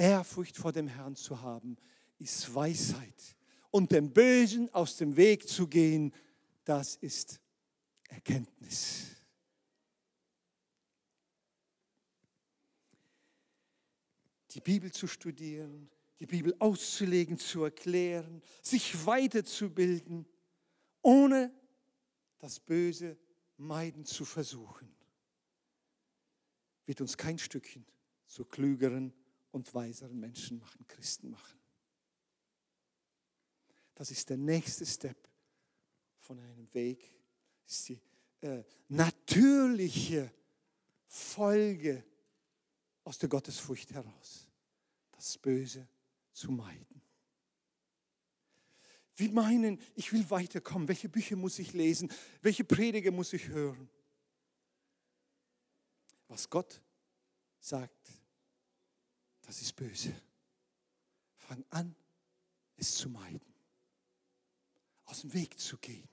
[0.00, 1.76] Ehrfurcht vor dem Herrn zu haben,
[2.18, 3.36] ist Weisheit.
[3.70, 6.14] Und dem Bösen aus dem Weg zu gehen,
[6.64, 7.38] das ist
[8.08, 9.14] Erkenntnis.
[14.52, 20.26] Die Bibel zu studieren, die Bibel auszulegen, zu erklären, sich weiterzubilden,
[21.02, 21.52] ohne
[22.38, 23.18] das Böse
[23.58, 24.90] meiden zu versuchen,
[26.86, 27.84] wird uns kein Stückchen
[28.26, 29.12] zu klügeren
[29.50, 31.58] und weiseren Menschen machen, Christen machen.
[33.94, 35.28] Das ist der nächste Step
[36.18, 37.12] von einem Weg,
[37.64, 38.00] das ist die
[38.40, 40.32] äh, natürliche
[41.06, 42.04] Folge
[43.04, 44.48] aus der Gottesfurcht heraus.
[45.12, 45.86] Das Böse
[46.32, 47.02] zu meiden.
[49.16, 50.88] Wir meinen, ich will weiterkommen.
[50.88, 52.10] Welche Bücher muss ich lesen?
[52.40, 53.90] Welche Prediger muss ich hören?
[56.28, 56.80] Was Gott
[57.58, 58.19] sagt,
[59.50, 60.14] das ist böse.
[61.36, 61.96] Fang an,
[62.76, 63.52] es zu meiden.
[65.06, 66.08] Aus dem Weg zu gehen.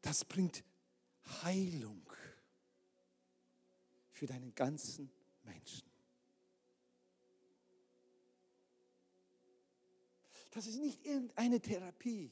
[0.00, 0.64] Das bringt
[1.42, 2.02] Heilung
[4.10, 5.10] für deinen ganzen
[5.42, 5.86] Menschen.
[10.52, 12.30] Das ist nicht irgendeine Therapie,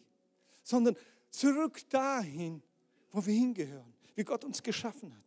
[0.62, 0.97] sondern
[1.29, 2.62] zurück dahin,
[3.11, 5.24] wo wir hingehören, wie Gott uns geschaffen hat.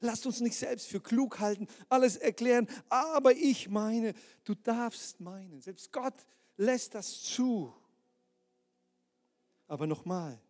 [0.00, 5.60] Lasst uns nicht selbst für klug halten, alles erklären, aber ich meine, du darfst meinen.
[5.60, 6.14] Selbst Gott
[6.56, 7.72] lässt das zu.
[9.66, 10.40] Aber nochmal,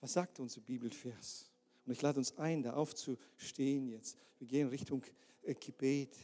[0.00, 1.50] was sagt unser Bibelvers?
[1.86, 4.16] Und ich lade uns ein, da aufzustehen jetzt.
[4.38, 5.02] Wir gehen Richtung
[5.42, 6.16] äh, Gebet.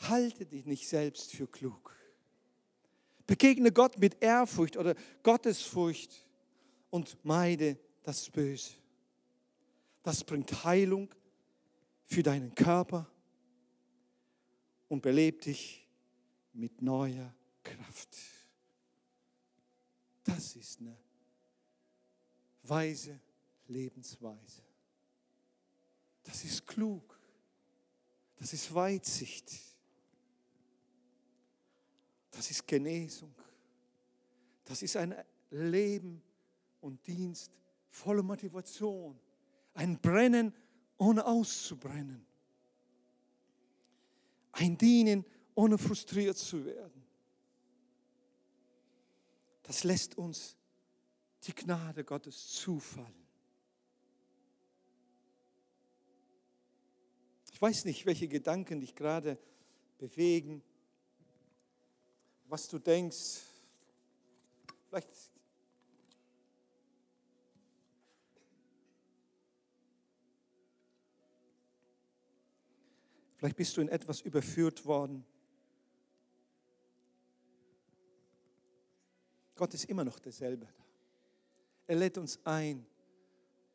[0.00, 1.94] Halte dich nicht selbst für klug.
[3.26, 6.26] Begegne Gott mit Ehrfurcht oder Gottesfurcht
[6.90, 8.72] und meide das Böse.
[10.02, 11.08] Das bringt Heilung
[12.08, 13.06] für deinen Körper
[14.88, 15.86] und belebt dich
[16.54, 18.16] mit neuer Kraft.
[20.24, 20.96] Das ist eine
[22.62, 23.20] weise
[23.66, 24.62] Lebensweise.
[26.24, 27.18] Das ist klug.
[28.36, 29.52] Das ist Weitsicht.
[32.30, 33.34] Das ist Genesung.
[34.64, 35.14] Das ist ein
[35.50, 36.22] Leben
[36.80, 37.52] und Dienst
[37.90, 39.18] voller Motivation.
[39.74, 40.54] Ein Brennen
[40.98, 42.26] ohne auszubrennen.
[44.52, 45.24] Ein Dienen
[45.54, 47.04] ohne frustriert zu werden.
[49.62, 50.56] Das lässt uns
[51.44, 53.14] die Gnade Gottes zufallen.
[57.52, 59.38] Ich weiß nicht, welche Gedanken dich gerade
[59.98, 60.62] bewegen,
[62.46, 63.40] was du denkst.
[64.88, 65.08] Vielleicht
[73.38, 75.24] Vielleicht bist du in etwas überführt worden.
[79.54, 80.66] Gott ist immer noch derselbe.
[81.86, 82.84] Er lädt uns ein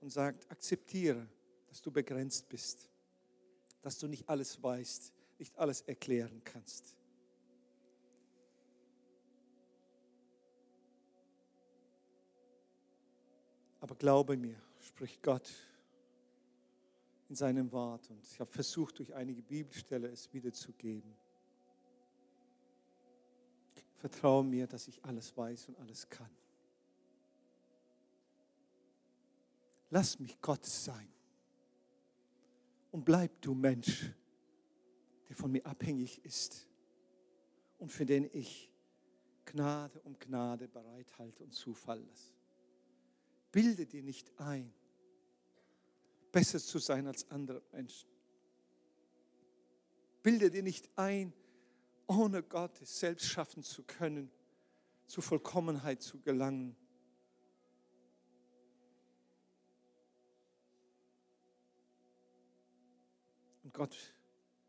[0.01, 1.25] und sagt, akzeptiere,
[1.67, 2.89] dass du begrenzt bist,
[3.81, 6.97] dass du nicht alles weißt, nicht alles erklären kannst.
[13.79, 15.49] Aber glaube mir, spricht Gott,
[17.33, 18.11] in seinem Wort.
[18.11, 21.15] Und ich habe versucht, durch einige Bibelstelle es wiederzugeben.
[23.95, 26.29] Vertraue mir, dass ich alles weiß und alles kann.
[29.89, 31.07] Lass mich Gott sein.
[32.91, 34.11] Und bleib du Mensch,
[35.27, 36.67] der von mir abhängig ist
[37.79, 38.71] und für den ich
[39.45, 42.31] Gnade um Gnade bereithalte und zufallen lasse.
[43.51, 44.71] Bilde dir nicht ein,
[46.33, 48.09] besser zu sein als andere Menschen.
[50.23, 51.31] Bilde dir nicht ein,
[52.07, 54.29] ohne Gott es selbst schaffen zu können,
[55.05, 56.75] zur Vollkommenheit zu gelangen.
[63.63, 63.95] Und Gott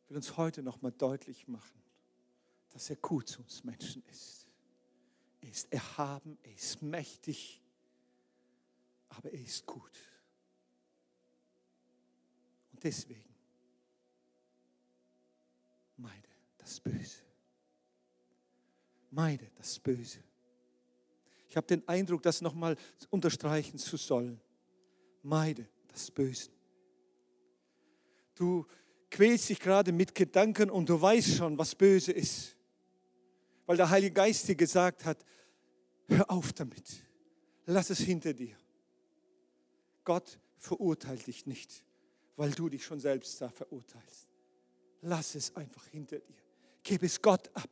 [0.09, 1.83] will uns heute noch mal deutlich machen,
[2.71, 4.47] dass er gut zu uns Menschen ist.
[5.41, 7.63] Er ist erhaben, er ist mächtig,
[9.09, 10.14] aber er ist gut
[12.85, 13.35] deswegen
[15.97, 16.29] meide
[16.59, 17.23] das Böse.
[19.11, 20.19] Meide das Böse.
[21.49, 22.77] Ich habe den Eindruck, das nochmal
[23.11, 24.41] unterstreichen zu sollen.
[25.23, 26.51] Meide das Böse.
[28.35, 28.67] Du
[29.11, 32.57] quälst dich gerade mit Gedanken und du weißt schon, was böse ist.
[33.67, 35.25] Weil der Heilige Geist dir gesagt hat,
[36.09, 36.85] hör auf damit.
[37.67, 38.57] Lass es hinter dir.
[40.03, 41.84] Gott verurteilt dich nicht
[42.37, 44.29] weil du dich schon selbst da verurteilst.
[45.03, 46.37] Lass es einfach hinter dir.
[46.83, 47.71] Gebe es Gott ab.